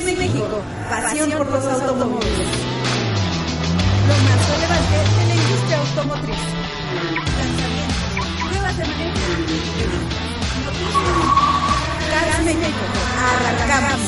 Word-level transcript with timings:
Gas 0.00 0.16
México, 0.16 0.62
pasión 0.88 1.30
por 1.30 1.50
los 1.50 1.64
automóviles. 1.66 2.48
Lo 4.08 4.14
más 4.24 4.48
relevante 4.48 4.96
de 4.96 5.26
la 5.26 5.34
industria 5.34 5.78
automotriz. 5.78 6.36
Lanzamientos, 7.36 8.24
manejo, 8.86 9.20
noticias. 9.40 9.92
Gas 12.10 12.44
México, 12.44 12.84
arrancamos. 13.18 14.00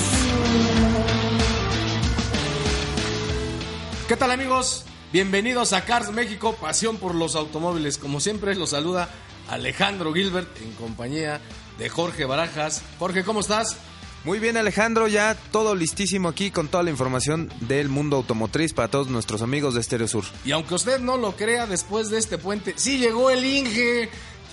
¿Qué 4.09 4.17
tal 4.17 4.31
amigos? 4.31 4.85
Bienvenidos 5.13 5.75
a 5.75 5.85
Cars 5.85 6.11
México, 6.11 6.57
pasión 6.59 6.97
por 6.97 7.15
los 7.15 7.37
automóviles. 7.37 7.99
Como 7.99 8.21
siempre 8.21 8.55
los 8.55 8.71
saluda 8.71 9.11
Alejandro 9.51 10.15
Gilbert 10.15 10.57
en 10.63 10.73
compañía 10.73 11.43
de 11.79 11.91
Jorge 11.91 12.25
Barajas. 12.25 12.83
Jorge, 12.99 13.25
¿cómo 13.25 13.41
estás? 13.41 13.77
Muy 14.25 14.39
bien 14.39 14.57
Alejandro, 14.57 15.09
ya 15.09 15.37
todo 15.51 15.75
listísimo 15.75 16.29
aquí 16.29 16.53
con 16.53 16.69
toda 16.69 16.85
la 16.85 16.91
información 16.91 17.53
del 17.61 17.89
mundo 17.89 18.17
automotriz 18.17 18.73
para 18.73 18.87
todos 18.87 19.09
nuestros 19.09 19.43
amigos 19.43 19.75
de 19.75 19.83
Stereo 19.83 20.07
Sur. 20.07 20.25
Y 20.45 20.53
aunque 20.53 20.75
usted 20.75 21.01
no 21.01 21.17
lo 21.17 21.33
crea, 21.33 21.67
después 21.67 22.09
de 22.09 22.19
este 22.19 22.39
puente, 22.39 22.75
sí 22.77 22.99
llegó 22.99 23.31
el 23.31 23.45
Inge. 23.45 24.09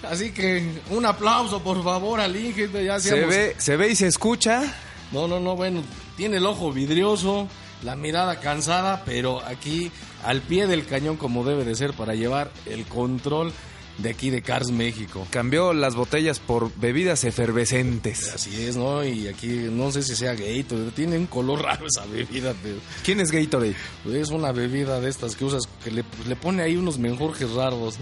Así 0.09 0.31
que 0.31 0.65
un 0.89 1.05
aplauso 1.05 1.61
por 1.61 1.83
favor 1.83 2.19
al 2.19 2.35
Inge. 2.35 2.67
Ya 2.83 2.99
se, 2.99 3.25
ve, 3.25 3.55
se 3.59 3.77
ve 3.77 3.89
y 3.89 3.95
se 3.95 4.07
escucha. 4.07 4.63
No, 5.11 5.27
no, 5.27 5.39
no, 5.39 5.55
bueno, 5.55 5.83
tiene 6.17 6.37
el 6.37 6.47
ojo 6.47 6.71
vidrioso, 6.71 7.47
la 7.83 7.95
mirada 7.95 8.39
cansada, 8.39 9.03
pero 9.05 9.45
aquí 9.45 9.91
al 10.23 10.41
pie 10.41 10.65
del 10.65 10.87
cañón 10.87 11.15
como 11.15 11.43
debe 11.43 11.63
de 11.63 11.75
ser 11.75 11.93
para 11.93 12.15
llevar 12.15 12.51
el 12.65 12.85
control 12.85 13.53
de 14.01 14.09
aquí 14.09 14.29
de 14.29 14.41
Cars 14.41 14.71
México. 14.71 15.27
Cambió 15.29 15.73
las 15.73 15.95
botellas 15.95 16.39
por 16.39 16.73
bebidas 16.75 17.23
efervescentes. 17.23 18.33
Así 18.33 18.63
es, 18.63 18.77
¿no? 18.77 19.03
Y 19.03 19.27
aquí 19.27 19.47
no 19.47 19.91
sé 19.91 20.03
si 20.03 20.15
sea 20.15 20.33
Gatorade, 20.33 20.91
tiene 20.91 21.17
un 21.17 21.27
color 21.27 21.61
raro 21.61 21.85
esa 21.85 22.05
bebida. 22.05 22.53
Pero... 22.61 22.77
¿Quién 23.03 23.19
es 23.19 23.31
Gatorade? 23.31 23.75
Es 24.11 24.29
una 24.29 24.51
bebida 24.51 24.99
de 24.99 25.09
estas 25.09 25.35
que 25.35 25.45
usas 25.45 25.63
que 25.83 25.91
le, 25.91 26.03
le 26.27 26.35
pone 26.35 26.63
ahí 26.63 26.77
unos 26.77 26.97
menjorjes 26.97 27.51
raros. 27.51 27.97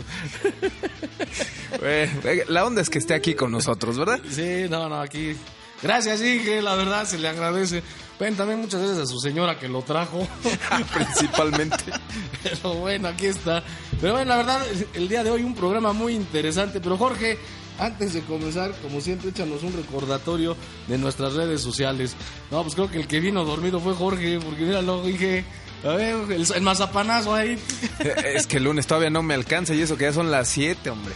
la 2.48 2.66
onda 2.66 2.82
es 2.82 2.90
que 2.90 3.00
esté 3.00 3.14
aquí 3.14 3.34
con 3.34 3.52
nosotros, 3.52 3.98
¿verdad? 3.98 4.20
Sí, 4.30 4.66
no, 4.70 4.88
no, 4.90 5.02
aquí. 5.02 5.36
Gracias, 5.82 6.22
Inge, 6.22 6.62
la 6.62 6.76
verdad 6.76 7.06
se 7.06 7.18
le 7.20 7.28
agradece. 7.28 7.84
Bueno, 8.18 8.36
también 8.36 8.60
muchas 8.60 8.82
veces 8.82 8.98
a 8.98 9.06
su 9.06 9.20
señora 9.20 9.60
que 9.60 9.68
lo 9.68 9.84
trajo. 9.84 10.28
Principalmente. 10.94 11.78
Pero 12.44 12.74
bueno, 12.76 13.10
aquí 13.10 13.28
está. 13.28 13.64
Pero 14.02 14.14
bueno, 14.14 14.30
la 14.30 14.38
verdad, 14.38 14.62
el 14.96 15.08
día 15.08 15.24
de 15.24 15.30
hoy 15.30 15.44
un 15.44 15.54
programa 15.54 15.94
muy 15.94 16.16
interesante. 16.16 16.80
Pero 16.82 16.98
Jorge, 16.98 17.38
antes 17.78 18.14
de 18.14 18.22
comenzar, 18.22 18.74
como 18.82 19.02
siempre, 19.02 19.30
échanos 19.30 19.62
un 19.62 19.74
recordatorio 19.74 20.58
de 20.88 20.98
nuestras 20.98 21.34
redes 21.34 21.62
sociales. 21.62 22.16
No, 22.50 22.64
pues 22.64 22.74
creo 22.74 22.90
que 22.90 22.98
el 23.00 23.08
que 23.08 23.20
vino 23.20 23.46
dormido 23.46 23.80
fue 23.80 23.94
Jorge, 23.94 24.40
porque 24.44 24.64
míralo, 24.64 25.04
dije. 25.04 25.46
A 25.84 25.90
ver, 25.90 26.16
el, 26.32 26.44
el 26.56 26.62
mazapanazo 26.62 27.36
ahí. 27.36 27.60
Es 28.26 28.48
que 28.48 28.58
el 28.58 28.64
lunes 28.64 28.88
todavía 28.88 29.12
no 29.12 29.22
me 29.22 29.36
alcanza 29.36 29.76
y 29.76 29.82
eso 29.82 29.96
que 29.96 30.06
ya 30.06 30.14
son 30.14 30.32
las 30.32 30.48
7, 30.50 30.90
hombre. 30.90 31.14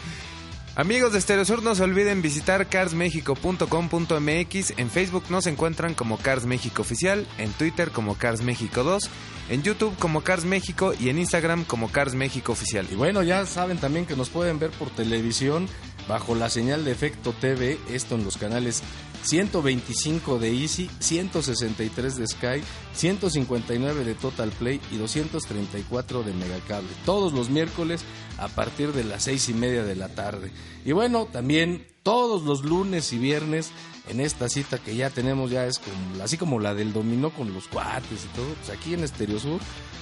Amigos 0.76 1.12
de 1.12 1.20
Estereosur, 1.20 1.62
no 1.64 1.76
se 1.76 1.84
olviden 1.84 2.22
visitar 2.22 2.68
carsmexico.com.mx. 2.68 4.74
En 4.78 4.90
Facebook 4.90 5.26
nos 5.30 5.46
encuentran 5.48 5.94
como 5.94 6.18
Cars 6.18 6.46
México 6.46 6.82
Oficial, 6.82 7.28
en 7.38 7.52
Twitter 7.52 7.92
como 7.92 8.16
Cars 8.16 8.42
México 8.42 8.82
2, 8.82 9.09
en 9.50 9.64
YouTube 9.64 9.94
como 10.00 10.22
Cars 10.22 10.46
México 10.46 10.94
y 10.98 11.09
en 11.09 11.20
Instagram 11.20 11.66
como 11.66 11.92
Cars 11.92 12.16
México 12.16 12.54
Oficial. 12.54 12.88
Y 12.90 12.96
bueno, 12.96 13.22
ya 13.22 13.46
saben 13.46 13.80
también 13.80 14.06
que 14.06 14.16
nos 14.16 14.30
pueden 14.30 14.59
ver 14.59 14.72
por 14.72 14.90
televisión 14.90 15.68
bajo 16.08 16.36
la 16.36 16.50
señal 16.50 16.86
de 16.86 16.92
Efecto 16.92 17.34
TV, 17.34 17.78
esto 17.90 18.16
en 18.16 18.24
los 18.24 18.38
canales 18.38 18.82
125 19.24 20.40
de 20.40 20.62
Easy, 20.62 20.90
163 21.00 22.18
de 22.18 22.28
Sky, 22.28 22.64
159 22.94 24.04
de 24.04 24.16
Total 24.16 24.50
Play 24.50 24.82
y 24.92 24.98
234 24.98 26.24
de 26.24 26.34
Megacable. 26.34 26.90
Todos 27.06 27.34
los 27.34 27.50
miércoles 27.50 28.04
a 28.38 28.48
partir 28.48 28.94
de 28.94 29.04
las 29.04 29.24
seis 29.24 29.50
y 29.50 29.54
media 29.54 29.84
de 29.84 29.96
la 29.96 30.09
tarde. 30.09 30.52
Y 30.86 30.92
bueno, 30.92 31.28
también 31.32 31.86
todos 32.03 32.44
los 32.44 32.63
lunes 32.63 33.12
y 33.13 33.17
viernes 33.17 33.72
en 34.09 34.19
esta 34.19 34.50
cita 34.50 34.79
que 34.79 34.95
ya 34.95 35.09
tenemos, 35.09 35.51
ya 35.51 35.66
es 35.66 35.79
como, 35.79 36.23
así 36.23 36.38
como 36.38 36.59
la 36.59 36.73
del 36.73 36.94
dominó 36.94 37.31
con 37.31 37.53
los 37.53 37.67
cuates 37.67 38.25
y 38.25 38.28
todo, 38.35 38.47
pues 38.56 38.69
aquí 38.69 38.94
en 38.94 39.03
Estereo 39.03 39.39
Sur, 39.39 39.59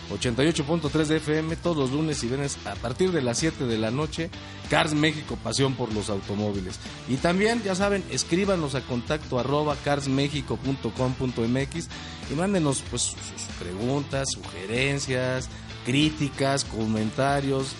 88.3 0.09 1.05
de 1.05 1.17
FM, 1.17 1.55
todos 1.57 1.77
los 1.77 1.91
lunes 1.91 2.23
y 2.23 2.27
viernes 2.27 2.57
a 2.65 2.73
partir 2.75 3.11
de 3.11 3.21
las 3.21 3.37
7 3.37 3.65
de 3.65 3.77
la 3.77 3.91
noche, 3.91 4.29
Cars 4.69 4.93
México, 4.93 5.37
pasión 5.43 5.75
por 5.75 5.93
los 5.93 6.09
automóviles. 6.09 6.79
Y 7.07 7.17
también, 7.17 7.61
ya 7.63 7.75
saben, 7.75 8.03
escríbanos 8.09 8.75
a 8.75 8.81
contacto 8.81 9.37
arroba 9.37 9.75
carsmexico.com.mx 9.83 11.87
y 12.31 12.35
mándenos 12.35 12.81
pues 12.89 13.01
sus 13.03 13.43
preguntas, 13.59 14.29
sugerencias, 14.31 15.49
críticas, 15.85 16.63
comentarios, 16.63 17.75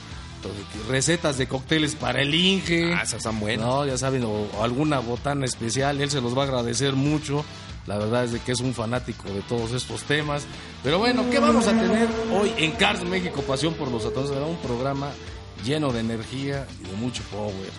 recetas 0.88 1.38
de 1.38 1.48
cócteles 1.48 1.96
para 1.96 2.22
el 2.22 2.34
Inge. 2.34 2.94
Ah, 2.94 3.04
esas 3.04 3.16
están 3.16 3.40
buenas. 3.40 3.66
No, 3.66 3.86
ya 3.86 3.98
saben, 3.98 4.24
o, 4.24 4.48
o, 4.58 4.64
alguna 4.64 5.00
botana 5.00 5.46
especial, 5.46 6.02
él 6.02 6.10
se 6.10 6.22
los 6.22 6.38
va 6.38 6.44
a 6.44 6.46
agradecer 6.46 6.94
mucho. 6.94 7.44
La 7.88 7.98
verdad 7.98 8.26
es 8.26 8.32
de 8.32 8.40
que 8.40 8.52
es 8.52 8.60
un 8.60 8.74
fanático 8.74 9.30
de 9.30 9.42
todos 9.42 9.72
estos 9.72 10.04
temas. 10.04 10.46
Pero 10.84 11.00
bueno, 11.00 11.30
¿qué 11.32 11.40
vamos 11.40 11.68
a 11.68 11.72
tener 11.72 12.08
hoy 12.32 12.54
en 12.58 12.72
Cars 12.74 13.04
México 13.04 13.42
Pasión 13.42 13.74
por 13.74 13.90
los 13.90 14.06
Atones? 14.06 14.30
Un 14.30 14.58
programa 14.58 15.12
lleno 15.66 15.92
de 15.92 16.02
energía 16.02 16.68
y 16.84 16.88
de 16.88 16.96
mucho 16.98 17.24
power. 17.32 17.72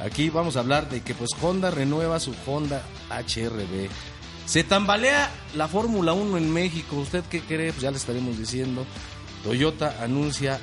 Aquí 0.00 0.30
vamos 0.30 0.56
a 0.56 0.60
hablar 0.60 0.88
de 0.88 1.00
que 1.00 1.14
pues 1.14 1.30
Honda 1.42 1.70
renueva 1.70 2.20
su 2.20 2.34
Honda 2.46 2.82
HRB. 3.10 3.88
Se 4.46 4.62
tambalea 4.64 5.28
la 5.56 5.68
Fórmula 5.68 6.12
1 6.12 6.38
en 6.38 6.52
México. 6.52 6.96
¿Usted 6.96 7.24
qué 7.28 7.40
cree? 7.40 7.72
Pues 7.72 7.82
ya 7.82 7.90
le 7.90 7.96
estaremos 7.96 8.38
diciendo. 8.38 8.86
Toyota 9.42 9.96
anuncia 10.02 10.60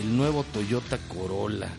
el 0.00 0.16
nuevo 0.16 0.44
Toyota 0.52 0.98
Corolla. 1.08 1.70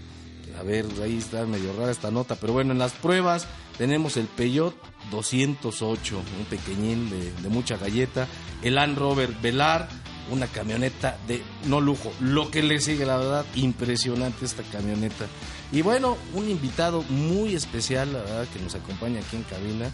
A 0.59 0.63
ver, 0.63 0.85
ahí 1.01 1.17
está 1.17 1.45
medio 1.45 1.73
rara 1.77 1.91
esta 1.91 2.11
nota, 2.11 2.35
pero 2.35 2.53
bueno, 2.53 2.73
en 2.73 2.79
las 2.79 2.93
pruebas 2.93 3.47
tenemos 3.77 4.17
el 4.17 4.27
Peugeot 4.27 4.75
208, 5.11 6.21
un 6.39 6.45
pequeñín 6.45 7.09
de, 7.09 7.49
mucha 7.49 7.77
galleta, 7.77 8.27
el 8.61 8.75
Land 8.75 8.97
Rover 8.97 9.31
Velar, 9.41 9.89
una 10.31 10.47
camioneta 10.47 11.17
de 11.27 11.41
no 11.65 11.81
lujo, 11.81 12.13
lo 12.21 12.51
que 12.51 12.61
le 12.61 12.79
sigue, 12.79 13.05
la 13.05 13.17
verdad, 13.17 13.45
impresionante 13.55 14.45
esta 14.45 14.63
camioneta. 14.63 15.25
Y 15.71 15.81
bueno, 15.81 16.17
un 16.33 16.49
invitado 16.49 17.01
muy 17.09 17.55
especial, 17.55 18.13
la 18.13 18.19
verdad, 18.19 18.47
que 18.53 18.59
nos 18.59 18.75
acompaña 18.75 19.21
aquí 19.21 19.35
en 19.35 19.43
cabina, 19.43 19.91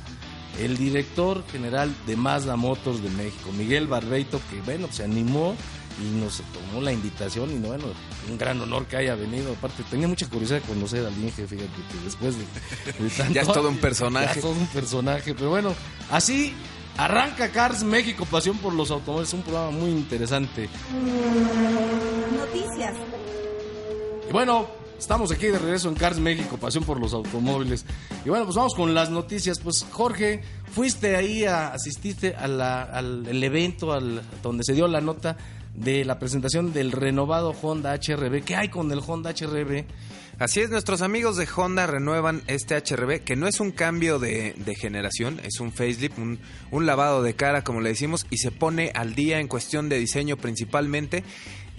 el 0.59 0.77
director 0.77 1.43
general 1.51 1.93
de 2.05 2.17
Mazda 2.17 2.57
Motors 2.57 3.01
de 3.01 3.09
México, 3.11 3.51
Miguel 3.57 3.87
Barbeito, 3.87 4.41
que 4.51 4.59
bueno, 4.61 4.87
se 4.91 5.03
animó 5.03 5.55
y 6.01 6.19
nos 6.19 6.41
tomó 6.53 6.81
la 6.81 6.93
invitación 6.93 7.51
y 7.51 7.59
bueno, 7.59 7.85
un 8.29 8.37
gran 8.37 8.59
honor 8.61 8.85
que 8.85 8.97
haya 8.97 9.15
venido. 9.15 9.53
Aparte, 9.53 9.83
tenía 9.89 10.07
mucha 10.07 10.27
curiosidad 10.27 10.61
de 10.61 10.67
conocer 10.67 11.05
al 11.05 11.13
Inge, 11.13 11.45
fíjate 11.45 11.67
que 11.91 12.05
después 12.05 12.35
de, 12.37 13.03
de 13.03 13.09
tanto, 13.09 13.33
ya 13.35 13.41
es 13.41 13.47
todo 13.47 13.69
un 13.69 13.77
personaje. 13.77 14.25
Ya 14.25 14.33
es 14.33 14.41
todo 14.41 14.51
un 14.51 14.67
personaje, 14.67 15.33
pero 15.33 15.49
bueno, 15.49 15.73
así 16.11 16.53
arranca 16.97 17.49
Cars 17.49 17.83
México, 17.83 18.25
pasión 18.25 18.57
por 18.57 18.73
los 18.73 18.91
automóviles, 18.91 19.33
un 19.33 19.41
programa 19.41 19.71
muy 19.71 19.89
interesante. 19.89 20.69
Noticias. 22.35 22.95
Y 24.29 24.31
bueno, 24.31 24.67
estamos 24.97 25.31
aquí 25.31 25.47
de 25.47 25.57
regreso 25.57 25.89
en 25.89 25.95
Cars 25.95 26.19
México, 26.19 26.57
pasión 26.57 26.83
por 26.83 26.99
los 26.99 27.13
automóviles. 27.13 27.85
Y 28.25 28.29
bueno, 28.29 28.45
pues 28.45 28.55
vamos 28.55 28.75
con 28.75 28.93
las 28.93 29.09
noticias. 29.09 29.59
Pues 29.59 29.85
Jorge, 29.91 30.41
fuiste 30.73 31.15
ahí, 31.15 31.45
a, 31.45 31.69
asististe 31.69 32.35
a 32.35 32.47
la, 32.47 32.83
al 32.83 33.25
el 33.27 33.43
evento 33.43 33.93
al, 33.93 34.21
donde 34.43 34.63
se 34.63 34.73
dio 34.73 34.87
la 34.87 35.01
nota 35.01 35.37
de 35.79 36.03
la 36.03 36.19
presentación 36.19 36.73
del 36.73 36.91
renovado 36.91 37.55
Honda 37.61 37.93
HRB. 37.93 38.43
¿Qué 38.43 38.55
hay 38.55 38.67
con 38.67 38.91
el 38.91 38.99
Honda 39.05 39.31
HRB? 39.31 39.85
Así 40.37 40.61
es, 40.61 40.69
nuestros 40.69 41.01
amigos 41.01 41.37
de 41.37 41.47
Honda 41.53 41.87
renuevan 41.87 42.41
este 42.47 42.75
HRB, 42.75 43.21
que 43.23 43.35
no 43.35 43.47
es 43.47 43.59
un 43.59 43.71
cambio 43.71 44.19
de, 44.19 44.53
generación, 44.77 45.41
es 45.43 45.59
un 45.59 45.71
facelift, 45.71 46.17
un, 46.17 46.39
un 46.71 46.85
lavado 46.85 47.23
de 47.23 47.33
cara, 47.33 47.63
como 47.63 47.81
le 47.81 47.89
decimos, 47.89 48.25
y 48.29 48.37
se 48.37 48.51
pone 48.51 48.91
al 48.93 49.15
día 49.15 49.39
en 49.39 49.47
cuestión 49.47 49.89
de 49.89 49.99
diseño 49.99 50.37
principalmente. 50.37 51.23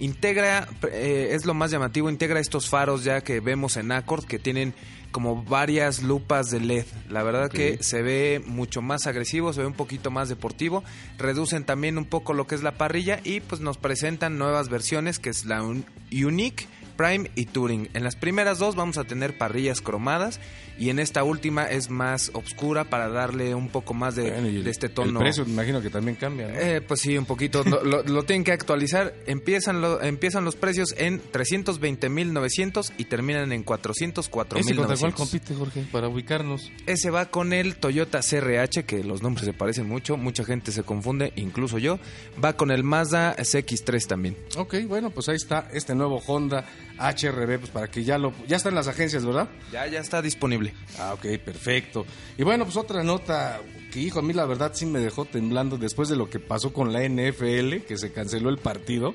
Integra, 0.01 0.67
eh, 0.91 1.29
es 1.31 1.45
lo 1.45 1.53
más 1.53 1.69
llamativo, 1.71 2.09
integra 2.09 2.39
estos 2.39 2.67
faros 2.67 3.03
ya 3.03 3.21
que 3.21 3.39
vemos 3.39 3.77
en 3.77 3.91
Accord, 3.91 4.25
que 4.25 4.39
tienen 4.39 4.73
como 5.11 5.43
varias 5.43 6.01
lupas 6.01 6.49
de 6.49 6.59
LED. 6.59 6.85
La 7.09 7.21
verdad 7.21 7.51
que 7.51 7.77
se 7.83 8.01
ve 8.01 8.41
mucho 8.45 8.81
más 8.81 9.05
agresivo, 9.07 9.53
se 9.53 9.61
ve 9.61 9.67
un 9.67 9.73
poquito 9.73 10.09
más 10.09 10.27
deportivo. 10.27 10.83
Reducen 11.19 11.65
también 11.65 11.97
un 11.99 12.05
poco 12.05 12.33
lo 12.33 12.47
que 12.47 12.55
es 12.55 12.63
la 12.63 12.71
parrilla 12.77 13.19
y 13.23 13.41
pues 13.41 13.61
nos 13.61 13.77
presentan 13.77 14.37
nuevas 14.39 14.69
versiones 14.69 15.19
que 15.19 15.29
es 15.29 15.45
la 15.45 15.61
un- 15.63 15.85
Unique, 16.11 16.65
Prime 17.01 17.31
y 17.35 17.45
Touring. 17.45 17.89
En 17.93 18.03
las 18.03 18.15
primeras 18.15 18.59
dos 18.59 18.75
vamos 18.75 18.97
a 18.97 19.03
tener 19.05 19.37
parrillas 19.37 19.81
cromadas 19.81 20.39
y 20.77 20.89
en 20.89 20.99
esta 20.99 21.23
última 21.23 21.65
es 21.65 21.89
más 21.89 22.31
oscura 22.33 22.85
para 22.85 23.07
darle 23.09 23.53
un 23.55 23.69
poco 23.69 23.93
más 23.93 24.15
de, 24.15 24.29
Bueno, 24.31 24.47
el, 24.47 24.63
de 24.63 24.69
este 24.69 24.87
tono. 24.89 25.19
El 25.19 25.25
precio, 25.25 25.45
me 25.45 25.51
imagino 25.53 25.81
que 25.81 25.89
también 25.89 26.15
cambia, 26.15 26.47
¿no? 26.47 26.55
Eh, 26.59 26.81
pues 26.81 27.01
sí, 27.01 27.17
un 27.17 27.25
poquito. 27.25 27.63
Lo, 27.63 28.03
lo- 28.03 28.23
tienen 28.23 28.43
que 28.43 28.51
actualizar. 28.51 29.13
Empiezan, 29.25 29.81
lo- 29.81 30.01
empiezan 30.01 30.45
los 30.45 30.55
precios 30.55 30.93
en 30.97 31.21
320.900 31.31 32.91
y 32.97 33.05
terminan 33.05 33.51
en 33.51 33.61
¿Ese 33.61 33.65
contra 33.65 33.93
cuál 34.29 34.47
404.900. 34.49 35.13
compite, 35.13 35.55
Jorge? 35.55 35.85
Para 35.91 36.07
ubicarnos. 36.07 36.71
Ese 36.85 37.09
va 37.09 37.25
con 37.27 37.53
el 37.53 37.75
Toyota 37.75 38.19
CRH, 38.21 38.83
que 38.85 39.03
los 39.03 39.21
nombres 39.21 39.45
se 39.45 39.53
parecen 39.53 39.87
mucho. 39.87 40.17
Mucha 40.17 40.43
gente 40.43 40.71
se 40.71 40.83
confunde, 40.83 41.33
incluso 41.35 41.77
yo. 41.77 41.99
Va 42.43 42.53
con 42.53 42.71
el 42.71 42.83
Mazda 42.83 43.35
CX3 43.37 44.05
también. 44.07 44.37
Ok, 44.57 44.75
bueno, 44.87 45.09
pues 45.09 45.29
ahí 45.29 45.35
está 45.35 45.67
este 45.73 45.95
nuevo 45.95 46.21
Honda 46.27 46.65
HRB, 47.09 47.59
pues 47.59 47.71
para 47.71 47.87
que 47.89 48.03
ya 48.03 48.17
lo... 48.17 48.33
Ya 48.47 48.57
está 48.57 48.69
en 48.69 48.75
las 48.75 48.87
agencias, 48.87 49.25
¿verdad? 49.25 49.49
Ya, 49.71 49.87
ya 49.87 49.99
está 49.99 50.21
disponible. 50.21 50.73
Ah, 50.99 51.13
ok, 51.13 51.37
perfecto. 51.43 52.05
Y 52.37 52.43
bueno, 52.43 52.65
pues 52.65 52.77
otra 52.77 53.03
nota 53.03 53.61
que, 53.91 53.99
hijo, 53.99 54.19
a 54.19 54.21
mí 54.21 54.33
la 54.33 54.45
verdad 54.45 54.71
sí 54.73 54.85
me 54.85 54.99
dejó 54.99 55.25
temblando 55.25 55.77
después 55.77 56.09
de 56.09 56.15
lo 56.15 56.29
que 56.29 56.39
pasó 56.39 56.73
con 56.73 56.93
la 56.93 57.07
NFL, 57.07 57.85
que 57.87 57.97
se 57.97 58.11
canceló 58.11 58.49
el 58.49 58.57
partido. 58.57 59.13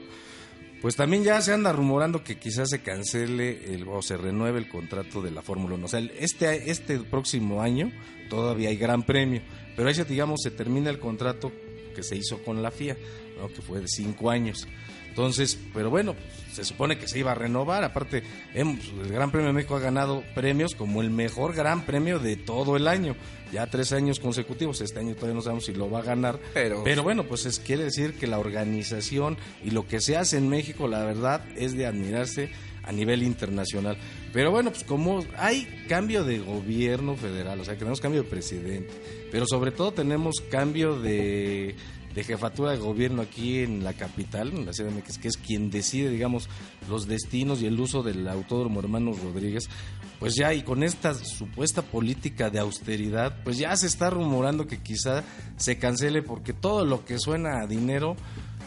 Pues 0.83 0.94
también 0.94 1.25
ya 1.25 1.41
se 1.41 1.53
anda 1.53 1.73
rumorando 1.73 2.23
que 2.23 2.38
quizás 2.38 2.69
se 2.71 2.83
cancele 2.83 3.75
el, 3.75 3.88
o 3.88 4.03
se 4.03 4.17
renueve 4.17 4.59
el 4.59 4.69
contrato 4.69 5.23
de 5.23 5.31
la 5.31 5.43
Fórmula 5.43 5.75
1. 5.75 5.87
O 5.87 5.88
sea, 5.88 6.00
este, 6.00 6.71
este 6.71 6.99
próximo 7.00 7.62
año 7.62 7.91
todavía 8.29 8.69
hay 8.69 8.77
gran 8.77 9.03
premio, 9.03 9.41
pero 9.75 9.88
ahí 9.88 9.94
digamos, 10.09 10.41
se 10.43 10.50
termina 10.50 10.91
el 10.91 10.99
contrato 10.99 11.50
que 11.94 12.03
se 12.03 12.17
hizo 12.17 12.43
con 12.44 12.62
la 12.62 12.71
FIA, 12.71 12.97
¿no? 13.38 13.49
que 13.49 13.62
fue 13.62 13.81
de 13.81 13.88
cinco 13.88 14.31
años. 14.31 14.69
Entonces, 15.17 15.59
pero 15.73 15.89
bueno, 15.89 16.13
pues, 16.13 16.55
se 16.57 16.63
supone 16.63 16.99
que 16.99 17.09
se 17.09 17.19
iba 17.19 17.33
a 17.33 17.35
renovar. 17.35 17.83
Aparte, 17.85 18.23
hemos- 18.53 18.85
el 19.03 19.11
Gran 19.11 19.31
Premio 19.31 19.47
de 19.47 19.55
México 19.55 19.75
ha 19.75 19.81
ganado 19.81 20.23
premios 20.35 20.75
como 20.75 21.01
el 21.01 21.09
mejor 21.11 21.55
Gran 21.55 21.87
Premio 21.87 22.19
de 22.19 22.37
todo 22.37 22.77
el 22.77 22.87
año. 22.87 23.17
Ya 23.51 23.67
tres 23.67 23.93
años 23.93 24.21
consecutivos. 24.21 24.83
Este 24.83 25.01
año 25.01 25.15
todavía 25.15 25.37
no 25.37 25.41
sabemos 25.41 25.65
si 25.65 25.73
lo 25.73 25.91
va 25.91 26.01
a 26.01 26.03
ganar. 26.03 26.39
Pero- 26.53 26.85
pero 26.85 27.03
bueno, 27.03 27.25
pues 27.25 27.47
es, 27.47 27.59
quiere 27.61 27.85
decir 27.85 28.13
que 28.19 28.27
la 28.27 28.39
organización 28.39 29.39
y 29.65 29.71
lo 29.71 29.87
que 29.87 30.03
se 30.03 30.19
hace 30.19 30.37
en 30.37 30.51
México, 30.51 30.87
la 30.87 31.03
verdad, 31.05 31.43
es 31.57 31.75
de 31.75 31.87
admirarse 31.87 32.51
a 32.83 32.93
nivel 32.93 33.23
internacional. 33.23 33.97
Pero 34.35 34.51
bueno, 34.51 34.71
pues 34.71 34.85
como 34.85 35.25
hay 35.39 35.65
cambio 35.89 36.25
de 36.25 36.41
gobierno 36.41 37.17
federal, 37.17 37.59
o 37.59 37.65
sea, 37.65 37.73
que 37.73 37.79
tenemos 37.79 38.03
cambio 38.03 38.23
de 38.23 38.29
presidente, 38.29 38.91
pero 39.33 39.47
sobre 39.47 39.71
todo 39.73 39.93
tenemos 39.93 40.43
cambio 40.51 41.01
de, 41.01 41.75
de 42.17 42.25
jefatura 42.25 42.73
de 42.73 42.79
gobierno 42.79 43.21
aquí 43.21 43.59
en 43.59 43.85
la 43.85 43.93
capital, 43.93 44.49
en 44.49 44.65
la 44.65 44.73
México, 44.91 45.21
que 45.21 45.29
es 45.29 45.37
quien 45.37 45.71
decide, 45.71 46.09
digamos, 46.09 46.49
los 46.89 47.07
destinos 47.07 47.61
y 47.61 47.67
el 47.67 47.79
uso 47.79 48.03
del 48.03 48.27
Autódromo 48.27 48.81
Hermanos 48.81 49.21
Rodríguez, 49.21 49.69
pues 50.19 50.35
ya 50.35 50.55
y 50.55 50.63
con 50.63 50.83
esta 50.83 51.13
supuesta 51.13 51.83
política 51.83 52.49
de 52.49 52.59
austeridad, 52.59 53.37
pues 53.45 53.59
ya 53.59 53.77
se 53.77 53.87
está 53.87 54.09
rumorando 54.09 54.67
que 54.67 54.81
quizá 54.83 55.25
se 55.59 55.79
cancele 55.79 56.23
porque 56.23 56.55
todo 56.55 56.87
lo 56.87 57.05
que 57.05 57.19
suena 57.19 57.61
a 57.61 57.67
dinero 57.67 58.17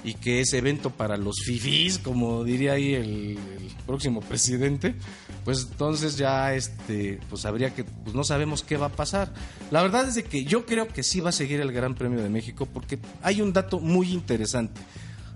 y 0.03 0.13
que 0.13 0.41
es 0.41 0.53
evento 0.53 0.89
para 0.89 1.17
los 1.17 1.41
fifís, 1.43 1.99
como 1.99 2.43
diría 2.43 2.73
ahí 2.73 2.93
el, 2.93 3.37
el 3.37 3.71
próximo 3.85 4.21
presidente, 4.21 4.95
pues 5.43 5.67
entonces 5.71 6.17
ya 6.17 6.53
este 6.53 7.19
pues 7.29 7.45
habría 7.45 7.73
que 7.73 7.83
pues 7.83 8.15
no 8.15 8.23
sabemos 8.23 8.63
qué 8.63 8.77
va 8.77 8.87
a 8.87 8.91
pasar. 8.91 9.33
La 9.71 9.81
verdad 9.81 10.07
es 10.07 10.15
de 10.15 10.23
que 10.23 10.45
yo 10.45 10.65
creo 10.65 10.87
que 10.87 11.03
sí 11.03 11.19
va 11.19 11.29
a 11.29 11.33
seguir 11.33 11.59
el 11.59 11.71
Gran 11.71 11.95
Premio 11.95 12.21
de 12.21 12.29
México 12.29 12.67
porque 12.71 12.99
hay 13.21 13.41
un 13.41 13.53
dato 13.53 13.79
muy 13.79 14.11
interesante. 14.11 14.81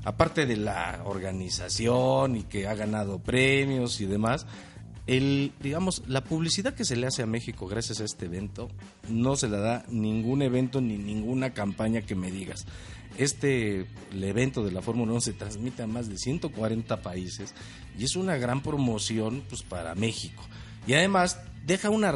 Aparte 0.06 0.45
de 0.45 0.57
la 0.57 1.01
organización 1.06 2.36
y 2.36 2.44
que 2.44 2.68
ha 2.68 2.75
ganado 2.75 3.19
premios 3.19 4.01
y 4.01 4.06
demás, 4.06 4.45
el, 5.05 5.51
digamos, 5.61 6.03
la 6.07 6.23
publicidad 6.23 6.73
que 6.73 6.85
se 6.85 6.95
le 6.95 7.07
hace 7.07 7.23
a 7.23 7.25
México 7.25 7.67
gracias 7.67 8.00
a 8.00 8.05
este 8.05 8.25
evento 8.25 8.69
no 9.09 9.35
se 9.35 9.50
la 9.50 9.57
da 9.57 9.85
ningún 9.89 10.41
evento 10.41 10.79
ni 10.79 10.97
ninguna 10.97 11.53
campaña 11.53 12.01
que 12.01 12.15
me 12.15 12.31
digas. 12.31 12.65
Este 13.17 13.85
el 14.11 14.23
evento 14.23 14.63
de 14.63 14.71
la 14.71 14.81
Fórmula 14.81 15.11
1 15.11 15.21
se 15.21 15.33
transmite 15.33 15.83
a 15.83 15.88
más 15.88 16.09
de 16.09 16.17
140 16.17 17.01
países 17.01 17.53
y 18.00 18.05
es 18.05 18.15
una 18.15 18.38
gran 18.38 18.63
promoción 18.63 19.44
pues 19.50 19.61
para 19.61 19.94
México. 19.94 20.41
Y 20.88 20.94
además 20.94 21.39
deja 21.65 21.89
una 21.89 22.13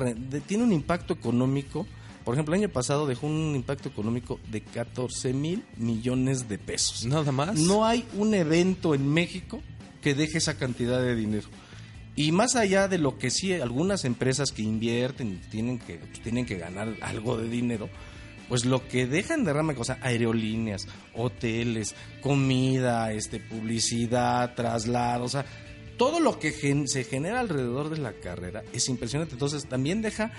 tiene 0.48 0.64
un 0.64 0.72
impacto 0.72 1.14
económico. 1.14 1.86
Por 2.24 2.36
ejemplo, 2.36 2.56
el 2.56 2.62
año 2.62 2.70
pasado 2.70 3.06
dejó 3.06 3.28
un 3.28 3.56
impacto 3.56 3.90
económico 3.90 4.40
de 4.50 4.62
14 4.62 5.34
mil 5.34 5.64
millones 5.78 6.50
de 6.50 6.58
pesos. 6.58 7.06
Nada 7.06 7.32
más. 7.32 7.58
No 7.60 7.86
hay 7.86 8.06
un 8.18 8.34
evento 8.34 8.96
en 8.96 9.08
México 9.08 9.62
que 10.02 10.14
deje 10.14 10.38
esa 10.38 10.58
cantidad 10.58 11.02
de 11.02 11.16
dinero. 11.16 11.48
Y 12.18 12.34
más 12.34 12.56
allá 12.58 12.90
de 12.90 12.98
lo 12.98 13.18
que 13.18 13.30
sí, 13.30 13.54
algunas 13.54 14.04
empresas 14.04 14.52
que 14.52 14.64
invierten 14.64 15.34
y 15.34 15.50
tienen 15.50 15.80
que, 15.80 15.96
pues, 16.00 16.20
tienen 16.22 16.46
que 16.46 16.58
ganar 16.58 16.94
algo 17.02 17.38
de 17.38 17.48
dinero, 17.48 17.90
pues 18.50 18.66
lo 18.66 18.86
que 18.88 19.06
dejan 19.08 19.44
de 19.46 19.54
rama, 19.54 19.74
o 19.78 19.84
sea, 19.84 20.00
aerolíneas, 20.02 20.88
hoteles, 21.14 21.96
comida, 22.22 23.14
este, 23.14 23.40
publicidad, 23.40 24.56
traslado, 24.56 25.26
o 25.26 25.30
sea, 25.30 25.46
todo 25.98 26.20
lo 26.20 26.40
que 26.40 26.52
gen- 26.52 26.88
se 26.88 27.04
genera 27.04 27.40
alrededor 27.40 27.90
de 27.90 27.98
la 28.00 28.14
carrera 28.14 28.64
es 28.74 28.88
impresionante. 28.90 29.34
Entonces 29.34 29.68
también 29.68 30.02
deja 30.02 30.32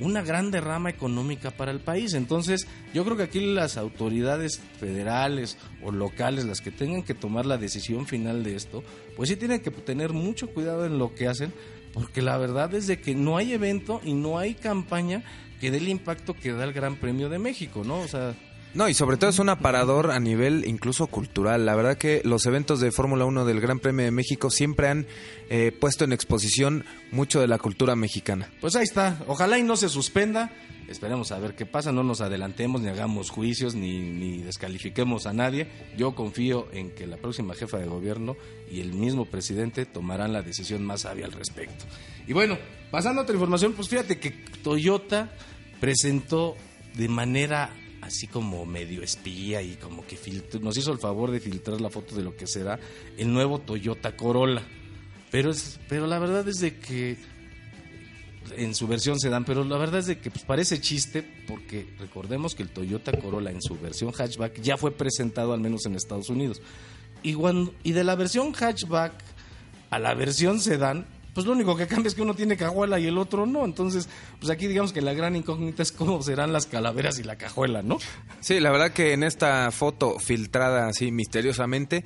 una 0.00 0.22
gran 0.22 0.50
derrama 0.50 0.90
económica 0.90 1.50
para 1.50 1.70
el 1.70 1.80
país. 1.80 2.14
Entonces, 2.14 2.66
yo 2.92 3.04
creo 3.04 3.16
que 3.16 3.24
aquí 3.24 3.40
las 3.40 3.76
autoridades 3.76 4.60
federales 4.78 5.56
o 5.82 5.92
locales, 5.92 6.44
las 6.44 6.60
que 6.60 6.70
tengan 6.70 7.02
que 7.02 7.14
tomar 7.14 7.46
la 7.46 7.58
decisión 7.58 8.06
final 8.06 8.42
de 8.42 8.56
esto, 8.56 8.82
pues 9.16 9.28
sí 9.28 9.36
tienen 9.36 9.60
que 9.60 9.70
tener 9.70 10.12
mucho 10.12 10.48
cuidado 10.48 10.86
en 10.86 10.98
lo 10.98 11.14
que 11.14 11.28
hacen, 11.28 11.52
porque 11.92 12.22
la 12.22 12.36
verdad 12.38 12.74
es 12.74 12.86
de 12.86 13.00
que 13.00 13.14
no 13.14 13.36
hay 13.36 13.52
evento 13.52 14.00
y 14.04 14.14
no 14.14 14.38
hay 14.38 14.54
campaña 14.54 15.22
que 15.60 15.70
dé 15.70 15.78
el 15.78 15.88
impacto 15.88 16.34
que 16.34 16.52
da 16.52 16.64
el 16.64 16.72
Gran 16.72 16.96
Premio 16.96 17.28
de 17.28 17.38
México, 17.38 17.84
¿no? 17.84 18.00
O 18.00 18.08
sea, 18.08 18.34
No, 18.74 18.88
y 18.88 18.94
sobre 18.94 19.16
todo 19.16 19.30
es 19.30 19.38
un 19.38 19.50
aparador 19.50 20.10
a 20.10 20.18
nivel 20.18 20.64
incluso 20.66 21.06
cultural. 21.06 21.64
La 21.64 21.76
verdad 21.76 21.96
que 21.96 22.22
los 22.24 22.44
eventos 22.44 22.80
de 22.80 22.90
Fórmula 22.90 23.24
1 23.24 23.44
del 23.44 23.60
Gran 23.60 23.78
Premio 23.78 24.04
de 24.04 24.10
México 24.10 24.50
siempre 24.50 24.88
han 24.88 25.06
eh, 25.48 25.70
puesto 25.70 26.02
en 26.02 26.12
exposición 26.12 26.84
mucho 27.12 27.40
de 27.40 27.46
la 27.46 27.58
cultura 27.58 27.94
mexicana. 27.94 28.50
Pues 28.60 28.74
ahí 28.74 28.82
está. 28.82 29.22
Ojalá 29.28 29.60
y 29.60 29.62
no 29.62 29.76
se 29.76 29.88
suspenda. 29.88 30.50
Esperemos 30.88 31.30
a 31.30 31.38
ver 31.38 31.54
qué 31.54 31.66
pasa. 31.66 31.92
No 31.92 32.02
nos 32.02 32.20
adelantemos 32.20 32.80
ni 32.80 32.88
hagamos 32.88 33.30
juicios 33.30 33.76
ni, 33.76 34.00
ni 34.00 34.38
descalifiquemos 34.38 35.26
a 35.26 35.32
nadie. 35.32 35.68
Yo 35.96 36.16
confío 36.16 36.66
en 36.72 36.90
que 36.90 37.06
la 37.06 37.16
próxima 37.16 37.54
jefa 37.54 37.78
de 37.78 37.86
gobierno 37.86 38.36
y 38.68 38.80
el 38.80 38.92
mismo 38.92 39.24
presidente 39.24 39.86
tomarán 39.86 40.32
la 40.32 40.42
decisión 40.42 40.84
más 40.84 41.02
sabia 41.02 41.26
al 41.26 41.32
respecto. 41.32 41.84
Y 42.26 42.32
bueno, 42.32 42.58
pasando 42.90 43.20
a 43.20 43.22
otra 43.22 43.34
información, 43.34 43.74
pues 43.74 43.88
fíjate 43.88 44.18
que 44.18 44.32
Toyota 44.64 45.30
presentó 45.78 46.56
de 46.96 47.08
manera 47.08 47.70
así 48.04 48.26
como 48.26 48.64
medio 48.66 49.02
espía 49.02 49.62
y 49.62 49.74
como 49.76 50.06
que 50.06 50.16
filtr- 50.16 50.60
nos 50.60 50.76
hizo 50.76 50.92
el 50.92 50.98
favor 50.98 51.30
de 51.30 51.40
filtrar 51.40 51.80
la 51.80 51.90
foto 51.90 52.14
de 52.14 52.22
lo 52.22 52.36
que 52.36 52.46
será 52.46 52.78
el 53.16 53.32
nuevo 53.32 53.58
Toyota 53.58 54.14
Corolla. 54.16 54.62
Pero 55.30 55.50
es, 55.50 55.80
pero 55.88 56.06
la 56.06 56.18
verdad 56.18 56.46
es 56.48 56.58
de 56.60 56.76
que 56.78 57.16
en 58.56 58.74
su 58.74 58.86
versión 58.86 59.18
sedán, 59.18 59.44
pero 59.44 59.64
la 59.64 59.78
verdad 59.78 60.00
es 60.00 60.06
de 60.06 60.18
que 60.18 60.30
pues, 60.30 60.44
parece 60.44 60.80
chiste 60.80 61.22
porque 61.48 61.86
recordemos 61.98 62.54
que 62.54 62.62
el 62.62 62.68
Toyota 62.68 63.12
Corolla 63.18 63.50
en 63.50 63.62
su 63.62 63.78
versión 63.78 64.12
hatchback 64.12 64.60
ya 64.60 64.76
fue 64.76 64.90
presentado 64.92 65.52
al 65.54 65.60
menos 65.60 65.86
en 65.86 65.94
Estados 65.94 66.28
Unidos. 66.28 66.60
Y, 67.22 67.32
cuando- 67.34 67.74
y 67.82 67.92
de 67.92 68.04
la 68.04 68.14
versión 68.16 68.52
hatchback 68.52 69.12
a 69.90 69.98
la 69.98 70.14
versión 70.14 70.60
sedán, 70.60 71.06
pues 71.32 71.46
lo 71.46 71.52
único 71.52 71.74
que 71.76 71.86
cambia 71.88 72.08
es 72.08 72.14
que 72.14 72.22
uno 72.22 72.34
tiene 72.34 72.56
cajuela 72.56 73.00
y 73.00 73.06
el 73.06 73.16
otro 73.18 73.46
no. 73.46 73.64
Entonces, 73.64 74.08
pues 74.44 74.54
aquí 74.54 74.66
digamos 74.66 74.92
que 74.92 75.00
la 75.00 75.14
gran 75.14 75.36
incógnita 75.36 75.82
es 75.82 75.90
cómo 75.90 76.22
serán 76.22 76.52
las 76.52 76.66
calaveras 76.66 77.18
y 77.18 77.22
la 77.22 77.36
cajuela, 77.36 77.80
¿no? 77.80 77.96
Sí, 78.40 78.60
la 78.60 78.70
verdad 78.70 78.92
que 78.92 79.14
en 79.14 79.22
esta 79.22 79.70
foto 79.70 80.18
filtrada 80.18 80.86
así 80.86 81.10
misteriosamente, 81.10 82.04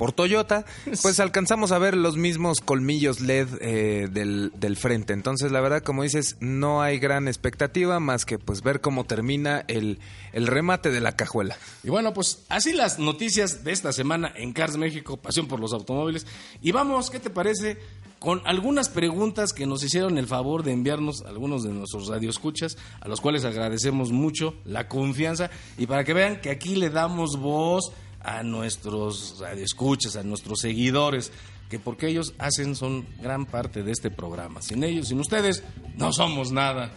por 0.00 0.12
Toyota, 0.12 0.64
pues 1.02 1.18
alcanzamos 1.18 1.72
a 1.72 1.78
ver 1.78 1.94
los 1.94 2.16
mismos 2.16 2.60
colmillos 2.60 3.20
LED 3.20 3.48
eh, 3.60 4.08
del, 4.10 4.50
del 4.54 4.76
frente. 4.76 5.12
Entonces, 5.12 5.50
la 5.50 5.60
verdad, 5.60 5.82
como 5.82 6.04
dices, 6.04 6.36
no 6.38 6.80
hay 6.80 6.98
gran 6.98 7.28
expectativa 7.28 7.98
más 7.98 8.24
que 8.24 8.38
pues 8.38 8.62
ver 8.62 8.80
cómo 8.80 9.04
termina 9.04 9.62
el, 9.66 9.98
el 10.32 10.46
remate 10.46 10.90
de 10.90 11.00
la 11.00 11.16
cajuela. 11.16 11.56
Y 11.82 11.90
bueno, 11.90 12.14
pues 12.14 12.44
así 12.48 12.72
las 12.72 12.98
noticias 12.98 13.62
de 13.62 13.72
esta 13.72 13.92
semana 13.92 14.32
en 14.36 14.52
Cars 14.52 14.76
México, 14.76 15.16
pasión 15.16 15.48
por 15.48 15.58
los 15.60 15.72
automóviles. 15.72 16.24
Y 16.62 16.72
vamos, 16.72 17.10
¿qué 17.10 17.20
te 17.20 17.28
parece? 17.28 17.76
Con 18.20 18.40
algunas 18.46 18.88
preguntas 18.88 19.52
que 19.52 19.66
nos 19.66 19.84
hicieron 19.84 20.16
el 20.16 20.26
favor 20.26 20.62
de 20.62 20.72
enviarnos 20.72 21.22
algunos 21.22 21.62
de 21.62 21.74
nuestros 21.80 22.08
radioescuchas, 22.08 22.76
a 23.00 23.08
los 23.08 23.20
cuales 23.20 23.44
agradecemos 23.44 24.12
mucho 24.12 24.54
la 24.64 24.86
confianza 24.86 25.50
y 25.76 25.86
para 25.86 26.04
que 26.04 26.14
vean 26.14 26.40
que 26.40 26.50
aquí 26.50 26.76
le 26.76 26.90
damos 26.90 27.36
voz 27.36 27.92
a 28.22 28.42
nuestros 28.42 29.38
radioescuchas, 29.40 30.16
a 30.16 30.22
nuestros 30.22 30.60
seguidores, 30.60 31.32
que 31.68 31.78
porque 31.78 32.08
ellos 32.08 32.34
hacen 32.38 32.76
son 32.76 33.06
gran 33.20 33.46
parte 33.46 33.82
de 33.82 33.92
este 33.92 34.10
programa. 34.10 34.62
Sin 34.62 34.84
ellos, 34.84 35.08
sin 35.08 35.20
ustedes, 35.20 35.62
no 35.96 36.12
somos 36.12 36.52
nada. 36.52 36.92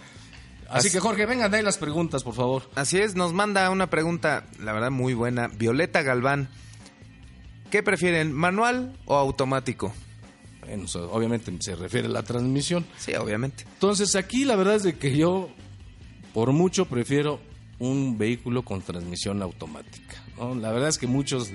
Así, 0.70 0.90
que 0.90 1.00
Jorge, 1.00 1.26
vengan 1.26 1.52
de 1.52 1.58
ahí 1.58 1.64
las 1.64 1.78
preguntas, 1.78 2.24
por 2.24 2.34
favor. 2.34 2.64
Así 2.76 2.98
es, 2.98 3.16
nos 3.16 3.34
manda 3.34 3.70
una 3.70 3.90
pregunta, 3.90 4.46
la 4.60 4.74
verdad 4.74 4.90
muy 4.90 5.14
buena, 5.14 5.48
Violeta 5.48 6.02
Galván. 6.02 6.50
¿Qué 7.70 7.84
prefieren, 7.84 8.34
manual 8.34 8.98
o 9.06 9.16
automático? 9.16 9.94
Bueno, 10.66 10.86
obviamente 11.12 11.52
se 11.60 11.76
refiere 11.76 12.08
a 12.08 12.12
la 12.12 12.24
transmisión. 12.24 12.86
Sí, 12.98 13.14
obviamente. 13.16 13.66
Entonces 13.74 14.16
aquí 14.16 14.46
la 14.46 14.56
verdad 14.56 14.76
es 14.76 14.84
de 14.84 14.98
que 14.98 15.16
yo 15.16 15.50
por 16.34 16.52
mucho 16.52 16.86
prefiero 16.86 17.40
un 17.80 18.18
vehículo 18.18 18.64
con 18.64 18.82
transmisión 18.82 19.42
automática. 19.42 20.24
La 20.60 20.72
verdad 20.72 20.90
es 20.90 20.98
que 20.98 21.08
muchos, 21.08 21.52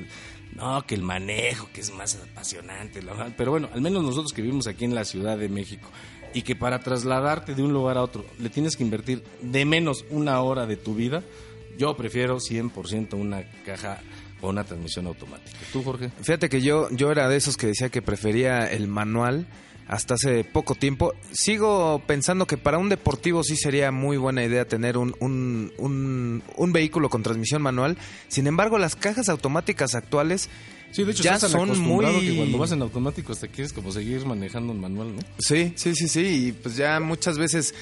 no, 0.54 0.82
que 0.86 0.94
el 0.94 1.02
manejo, 1.02 1.68
que 1.72 1.80
es 1.80 1.92
más 1.92 2.16
apasionante, 2.16 3.00
pero 3.36 3.50
bueno, 3.50 3.68
al 3.72 3.80
menos 3.80 4.02
nosotros 4.02 4.32
que 4.32 4.42
vivimos 4.42 4.66
aquí 4.66 4.84
en 4.84 4.94
la 4.94 5.04
Ciudad 5.04 5.36
de 5.36 5.48
México 5.48 5.88
y 6.34 6.42
que 6.42 6.54
para 6.54 6.80
trasladarte 6.80 7.54
de 7.54 7.62
un 7.62 7.72
lugar 7.72 7.96
a 7.96 8.02
otro 8.02 8.24
le 8.38 8.50
tienes 8.50 8.76
que 8.76 8.84
invertir 8.84 9.24
de 9.42 9.64
menos 9.64 10.04
una 10.10 10.40
hora 10.40 10.66
de 10.66 10.76
tu 10.76 10.94
vida, 10.94 11.22
yo 11.76 11.96
prefiero 11.96 12.38
100% 12.38 13.14
una 13.14 13.44
caja 13.64 14.00
o 14.40 14.48
una 14.50 14.64
transmisión 14.64 15.06
automática. 15.06 15.58
¿Tú, 15.72 15.82
Jorge? 15.82 16.10
Fíjate 16.20 16.48
que 16.48 16.60
yo, 16.60 16.88
yo 16.90 17.10
era 17.10 17.28
de 17.28 17.36
esos 17.36 17.56
que 17.56 17.66
decía 17.66 17.88
que 17.88 18.02
prefería 18.02 18.64
el 18.70 18.88
manual 18.88 19.46
hasta 19.88 20.14
hace 20.14 20.44
poco 20.44 20.74
tiempo. 20.74 21.14
Sigo 21.32 22.02
pensando 22.06 22.46
que 22.46 22.58
para 22.58 22.78
un 22.78 22.90
deportivo 22.90 23.42
sí 23.42 23.56
sería 23.56 23.90
muy 23.90 24.18
buena 24.18 24.44
idea 24.44 24.66
tener 24.66 24.98
un, 24.98 25.16
un, 25.18 26.42
un, 26.56 26.72
vehículo 26.72 27.08
con 27.08 27.22
transmisión 27.22 27.62
manual. 27.62 27.96
Sin 28.28 28.46
embargo, 28.46 28.78
las 28.78 28.96
cajas 28.96 29.30
automáticas 29.30 29.94
actuales 29.94 30.50
Sí, 30.90 31.04
de 31.04 31.12
hecho, 31.12 31.22
ya 31.22 31.38
son 31.38 31.78
muy. 31.80 32.04
Que 32.20 32.36
cuando 32.36 32.58
vas 32.58 32.72
en 32.72 32.82
automático 32.82 33.34
te 33.34 33.48
quieres 33.48 33.72
como 33.72 33.92
seguir 33.92 34.24
manejando 34.24 34.72
un 34.72 34.80
manual, 34.80 35.16
¿no? 35.16 35.22
Sí, 35.38 35.72
sí, 35.76 35.94
sí, 35.94 36.08
sí. 36.08 36.48
Y 36.48 36.52
pues 36.52 36.76
ya 36.76 36.98
muchas 37.00 37.38
veces, 37.38 37.74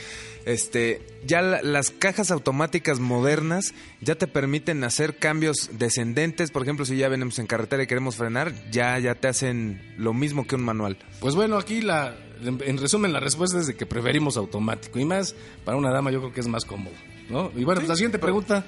este, 0.45 1.01
ya 1.25 1.41
las 1.41 1.91
cajas 1.91 2.31
automáticas 2.31 2.99
modernas 2.99 3.75
ya 4.01 4.17
te 4.17 4.27
permiten 4.27 4.83
hacer 4.85 5.17
cambios 5.19 5.71
descendentes. 5.73 6.51
Por 6.51 6.63
ejemplo, 6.63 6.85
si 6.85 6.97
ya 6.97 7.09
venimos 7.09 7.39
en 7.39 7.47
carretera 7.47 7.83
y 7.83 7.87
queremos 7.87 8.17
frenar, 8.17 8.53
ya, 8.71 8.99
ya 8.99 9.15
te 9.15 9.29
hacen 9.29 9.95
lo 9.97 10.13
mismo 10.13 10.47
que 10.47 10.57
un 10.57 10.65
manual. 10.65 10.99
Pues 11.21 11.35
bueno, 11.35 11.59
aquí 11.59 11.83
la, 11.83 12.17
en 12.43 12.79
resumen, 12.79 13.13
la 13.13 13.21
respuesta 13.21 13.59
es 13.59 13.67
de 13.67 13.77
que 13.77 13.87
preferimos 13.87 14.37
automático. 14.37 14.99
Y 14.99 15.05
más, 15.05 15.35
para 15.65 15.77
una 15.77 15.91
dama 15.91 16.11
yo 16.11 16.21
creo 16.21 16.33
que 16.33 16.41
es 16.41 16.49
más 16.49 16.65
cómodo, 16.65 16.95
¿no? 17.31 17.53
Y 17.57 17.65
bueno, 17.65 17.81
pues 17.81 17.89
la 17.89 17.97
siguiente 17.97 18.19
pregunta. 18.19 18.65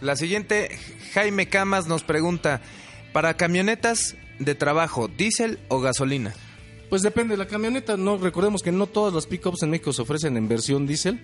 La 0.00 0.14
siguiente, 0.14 0.78
Jaime 1.12 1.48
Camas 1.48 1.88
nos 1.88 2.04
pregunta. 2.04 2.60
Para 3.12 3.34
camionetas 3.34 4.16
de 4.38 4.54
trabajo, 4.54 5.08
¿diésel 5.08 5.58
o 5.68 5.80
gasolina? 5.80 6.34
Pues 6.88 7.02
depende 7.02 7.34
de 7.34 7.38
la 7.38 7.46
camioneta. 7.46 7.96
No 7.96 8.16
recordemos 8.16 8.62
que 8.62 8.72
no 8.72 8.86
todas 8.86 9.12
las 9.12 9.26
pickups 9.26 9.62
en 9.62 9.70
México 9.70 9.92
se 9.92 10.02
ofrecen 10.02 10.36
en 10.36 10.48
versión 10.48 10.86
diésel. 10.86 11.20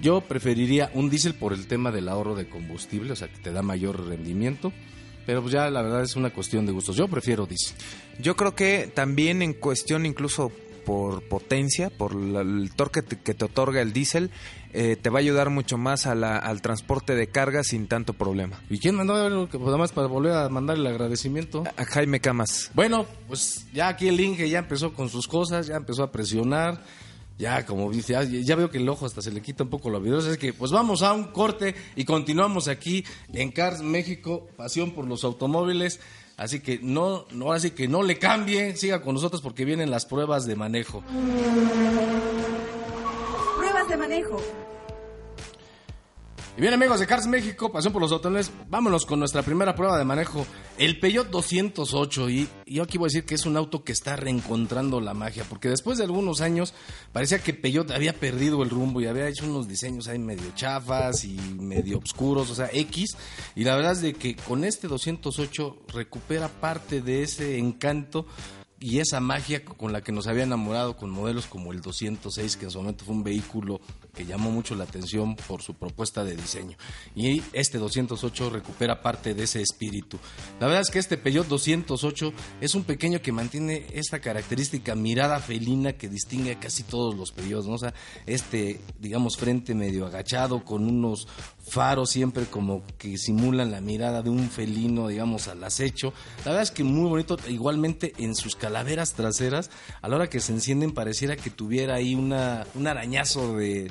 Yo 0.00 0.20
preferiría 0.20 0.90
un 0.94 1.10
diésel 1.10 1.34
por 1.34 1.52
el 1.52 1.66
tema 1.66 1.90
del 1.90 2.08
ahorro 2.08 2.34
de 2.34 2.48
combustible, 2.48 3.12
o 3.12 3.16
sea, 3.16 3.28
que 3.28 3.38
te 3.38 3.52
da 3.52 3.62
mayor 3.62 4.06
rendimiento. 4.06 4.72
Pero 5.26 5.40
pues 5.40 5.52
ya 5.52 5.70
la 5.70 5.82
verdad 5.82 6.02
es 6.02 6.16
una 6.16 6.30
cuestión 6.30 6.66
de 6.66 6.72
gustos. 6.72 6.96
Yo 6.96 7.08
prefiero 7.08 7.46
diésel. 7.46 7.76
Yo 8.20 8.36
creo 8.36 8.54
que 8.54 8.90
también 8.92 9.40
en 9.42 9.54
cuestión 9.54 10.04
incluso 10.04 10.52
por 10.84 11.22
potencia, 11.28 11.90
por 11.90 12.12
el 12.12 12.72
torque 12.74 13.02
que 13.02 13.34
te 13.34 13.44
otorga 13.44 13.80
el 13.80 13.92
diésel, 13.92 14.30
eh, 14.72 14.96
te 14.96 15.08
va 15.08 15.18
a 15.18 15.22
ayudar 15.22 15.50
mucho 15.50 15.78
más 15.78 16.06
al 16.06 16.60
transporte 16.60 17.14
de 17.14 17.28
carga 17.28 17.62
sin 17.62 17.86
tanto 17.86 18.12
problema. 18.12 18.60
¿Y 18.68 18.78
quién 18.78 18.96
mandó 18.96 19.14
algo 19.14 19.48
que 19.48 19.58
más 19.58 19.92
para 19.92 20.08
volver 20.08 20.32
a 20.32 20.48
mandar 20.48 20.76
el 20.76 20.86
agradecimiento? 20.86 21.64
A, 21.76 21.84
Jaime 21.84 22.20
Camas. 22.20 22.70
Bueno, 22.74 23.06
pues 23.28 23.66
ya 23.72 23.88
aquí 23.88 24.08
el 24.08 24.20
Inge 24.20 24.48
ya 24.48 24.58
empezó 24.58 24.92
con 24.92 25.08
sus 25.08 25.28
cosas, 25.28 25.68
ya 25.68 25.76
empezó 25.76 26.02
a 26.02 26.10
presionar. 26.10 26.82
Ya, 27.36 27.66
como 27.66 27.90
dice, 27.90 28.14
ya, 28.44 28.54
veo 28.54 28.70
que 28.70 28.78
el 28.78 28.88
ojo 28.88 29.06
hasta 29.06 29.20
se 29.20 29.32
le 29.32 29.42
quita 29.42 29.64
un 29.64 29.70
poco 29.70 29.90
lo 29.90 30.00
videos. 30.00 30.26
Es 30.26 30.38
que, 30.38 30.52
pues 30.52 30.70
vamos 30.70 31.02
a 31.02 31.12
un 31.12 31.32
corte 31.32 31.74
y 31.96 32.04
continuamos 32.04 32.68
aquí 32.68 33.04
en 33.32 33.50
Cars 33.50 33.82
México, 33.82 34.48
pasión 34.56 34.92
por 34.92 35.06
los 35.06 35.24
automóviles. 35.24 36.00
Así 36.36 36.60
que 36.60 36.80
no, 36.82 37.26
no, 37.30 37.52
así 37.52 37.70
que 37.70 37.86
no 37.86 38.02
le 38.02 38.18
cambie, 38.18 38.76
siga 38.76 39.02
con 39.02 39.14
nosotros 39.14 39.40
porque 39.40 39.64
vienen 39.64 39.90
las 39.90 40.04
pruebas 40.04 40.46
de 40.46 40.56
manejo. 40.56 41.02
Pruebas 43.56 43.88
de 43.88 43.96
manejo. 43.96 44.40
Y 46.56 46.60
bien 46.60 46.72
amigos 46.72 47.00
de 47.00 47.08
Cars 47.08 47.26
México, 47.26 47.72
pasión 47.72 47.92
por 47.92 48.00
los 48.00 48.12
hoteles, 48.12 48.52
vámonos 48.68 49.06
con 49.06 49.18
nuestra 49.18 49.42
primera 49.42 49.74
prueba 49.74 49.98
de 49.98 50.04
manejo, 50.04 50.46
el 50.78 51.00
Peugeot 51.00 51.28
208. 51.28 52.30
Y, 52.30 52.48
yo 52.66 52.84
aquí 52.84 52.96
voy 52.96 53.06
a 53.06 53.08
decir 53.08 53.24
que 53.24 53.34
es 53.34 53.44
un 53.44 53.56
auto 53.56 53.82
que 53.82 53.90
está 53.90 54.14
reencontrando 54.14 55.00
la 55.00 55.14
magia, 55.14 55.44
porque 55.48 55.68
después 55.68 55.98
de 55.98 56.04
algunos 56.04 56.40
años 56.40 56.72
parecía 57.12 57.40
que 57.40 57.54
Peugeot 57.54 57.90
había 57.90 58.12
perdido 58.12 58.62
el 58.62 58.70
rumbo 58.70 59.00
y 59.00 59.08
había 59.08 59.26
hecho 59.26 59.46
unos 59.46 59.66
diseños 59.66 60.06
ahí 60.06 60.20
medio 60.20 60.44
chafas 60.54 61.24
y 61.24 61.36
medio 61.58 61.98
oscuros, 61.98 62.48
o 62.52 62.54
sea, 62.54 62.70
X. 62.72 63.16
Y 63.56 63.64
la 63.64 63.74
verdad 63.74 63.90
es 63.90 64.02
de 64.02 64.14
que 64.14 64.36
con 64.36 64.62
este 64.62 64.86
208 64.86 65.86
recupera 65.92 66.46
parte 66.46 67.00
de 67.00 67.24
ese 67.24 67.58
encanto 67.58 68.26
y 68.80 68.98
esa 68.98 69.20
magia 69.20 69.64
con 69.64 69.92
la 69.92 70.02
que 70.02 70.12
nos 70.12 70.26
había 70.26 70.42
enamorado 70.42 70.96
con 70.96 71.10
modelos 71.10 71.46
como 71.46 71.72
el 71.72 71.80
206, 71.80 72.56
que 72.56 72.66
en 72.66 72.70
su 72.70 72.78
momento 72.78 73.04
fue 73.04 73.14
un 73.14 73.24
vehículo 73.24 73.80
que 74.14 74.26
llamó 74.26 74.50
mucho 74.50 74.74
la 74.74 74.84
atención 74.84 75.36
por 75.36 75.62
su 75.62 75.74
propuesta 75.74 76.24
de 76.24 76.36
diseño. 76.36 76.76
Y 77.14 77.42
este 77.52 77.78
208 77.78 78.50
recupera 78.50 79.00
parte 79.00 79.34
de 79.34 79.44
ese 79.44 79.62
espíritu. 79.62 80.18
La 80.60 80.66
verdad 80.66 80.82
es 80.82 80.90
que 80.90 80.98
este 80.98 81.16
Peugeot 81.16 81.46
208 81.46 82.32
es 82.60 82.74
un 82.74 82.84
pequeño 82.84 83.22
que 83.22 83.32
mantiene 83.32 83.86
esta 83.92 84.20
característica 84.20 84.94
mirada 84.94 85.38
felina 85.40 85.94
que 85.94 86.08
distingue 86.08 86.52
a 86.52 86.60
casi 86.60 86.82
todos 86.82 87.14
los 87.14 87.32
Peugeots, 87.32 87.66
¿no? 87.66 87.78
Sea, 87.78 87.94
este, 88.26 88.80
digamos, 89.00 89.36
frente 89.36 89.74
medio 89.74 90.06
agachado 90.06 90.64
con 90.64 90.86
unos 90.86 91.26
faros 91.66 92.10
siempre 92.10 92.44
como 92.44 92.82
que 92.98 93.16
simulan 93.16 93.70
la 93.70 93.80
mirada 93.80 94.22
de 94.22 94.30
un 94.30 94.50
felino, 94.50 95.08
digamos, 95.08 95.48
al 95.48 95.64
acecho. 95.64 96.12
La 96.38 96.50
verdad 96.50 96.62
es 96.62 96.70
que 96.70 96.84
muy 96.84 97.08
bonito, 97.08 97.38
igualmente 97.48 98.12
en 98.18 98.34
sus 98.34 98.54
calaveras 98.74 99.12
traseras, 99.12 99.70
a 100.02 100.08
la 100.08 100.16
hora 100.16 100.28
que 100.28 100.40
se 100.40 100.52
encienden 100.52 100.90
pareciera 100.90 101.36
que 101.36 101.48
tuviera 101.48 101.94
ahí 101.94 102.16
una, 102.16 102.66
un 102.74 102.88
arañazo 102.88 103.56
de, 103.56 103.88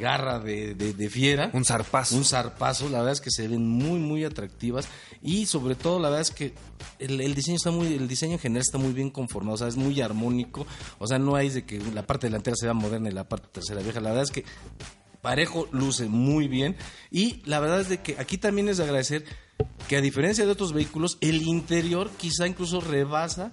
garra 0.00 0.38
de, 0.38 1.10
fiera. 1.10 1.50
Un 1.52 1.66
zarpazo. 1.66 2.16
Un 2.16 2.24
zarpazo, 2.24 2.88
la 2.88 2.98
verdad 2.98 3.12
es 3.12 3.20
que 3.20 3.30
se 3.30 3.46
ven 3.46 3.68
muy, 3.68 3.98
muy 3.98 4.24
atractivas 4.24 4.88
y 5.22 5.44
sobre 5.44 5.74
todo 5.74 6.00
la 6.00 6.08
verdad 6.08 6.22
es 6.22 6.30
que 6.30 6.54
el, 6.98 7.34
diseño 7.34 7.56
está 7.56 7.70
muy, 7.70 7.92
el 7.92 8.08
diseño 8.08 8.34
en 8.34 8.38
general 8.38 8.62
está 8.62 8.78
muy 8.78 8.94
bien 8.94 9.10
conformado, 9.10 9.56
o 9.56 9.58
sea, 9.58 9.68
es 9.68 9.76
muy 9.76 10.00
armónico, 10.00 10.66
o 10.98 11.06
sea, 11.06 11.18
no 11.18 11.36
hay 11.36 11.50
de 11.50 11.66
que 11.66 11.78
la 11.92 12.06
parte 12.06 12.28
delantera 12.28 12.56
sea 12.56 12.72
moderna 12.72 13.10
y 13.10 13.12
la 13.12 13.28
parte 13.28 13.48
trasera 13.52 13.82
vieja, 13.82 14.00
la 14.00 14.08
verdad 14.10 14.24
es 14.24 14.30
que 14.30 14.44
parejo, 15.20 15.68
luce 15.72 16.06
muy 16.06 16.48
bien. 16.48 16.76
Y 17.10 17.42
la 17.44 17.58
verdad 17.58 17.80
es 17.80 17.88
de 17.88 17.98
que 17.98 18.16
aquí 18.18 18.38
también 18.38 18.68
es 18.68 18.76
de 18.76 18.84
agradecer 18.84 19.24
que 19.88 19.96
a 19.96 20.00
diferencia 20.00 20.44
de 20.44 20.52
otros 20.52 20.72
vehículos, 20.72 21.18
el 21.20 21.42
interior 21.42 22.10
quizá 22.16 22.46
incluso 22.46 22.80
rebasa 22.80 23.52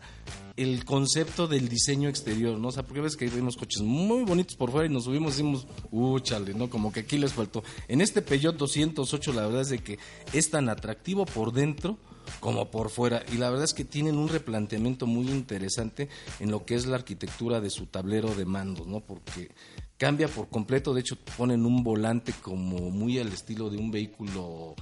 el 0.55 0.85
concepto 0.85 1.47
del 1.47 1.67
diseño 1.67 2.09
exterior, 2.09 2.59
¿no? 2.59 2.67
O 2.67 2.71
sea, 2.71 2.83
porque 2.83 3.01
ves 3.01 3.15
que 3.15 3.27
vemos 3.27 3.57
coches 3.57 3.81
muy 3.81 4.23
bonitos 4.23 4.55
por 4.55 4.71
fuera 4.71 4.87
y 4.87 4.93
nos 4.93 5.05
subimos 5.05 5.33
y 5.33 5.37
decimos, 5.37 5.67
uh, 5.91 6.19
chale, 6.19 6.53
¿no? 6.53 6.69
Como 6.69 6.91
que 6.91 7.01
aquí 7.01 7.17
les 7.17 7.33
faltó. 7.33 7.63
En 7.87 8.01
este 8.01 8.21
Peugeot 8.21 8.55
208 8.55 9.33
la 9.33 9.47
verdad 9.47 9.61
es 9.61 9.69
de 9.69 9.79
que 9.79 9.97
es 10.31 10.49
tan 10.49 10.69
atractivo 10.69 11.25
por 11.25 11.53
dentro 11.53 11.97
como 12.39 12.69
por 12.69 12.89
fuera. 12.89 13.23
Y 13.33 13.37
la 13.37 13.49
verdad 13.49 13.65
es 13.65 13.73
que 13.73 13.85
tienen 13.85 14.17
un 14.17 14.29
replanteamiento 14.29 15.07
muy 15.07 15.29
interesante 15.29 16.09
en 16.39 16.51
lo 16.51 16.65
que 16.65 16.75
es 16.75 16.85
la 16.85 16.97
arquitectura 16.97 17.59
de 17.59 17.69
su 17.69 17.87
tablero 17.87 18.33
de 18.35 18.45
mandos, 18.45 18.87
¿no? 18.87 18.99
Porque 18.99 19.51
cambia 19.97 20.27
por 20.27 20.49
completo, 20.49 20.93
de 20.93 21.01
hecho 21.01 21.17
ponen 21.37 21.65
un 21.65 21.83
volante 21.83 22.33
como 22.41 22.91
muy 22.91 23.19
al 23.19 23.29
estilo 23.29 23.69
de 23.69 23.77
un 23.77 23.89
vehículo 23.89 24.75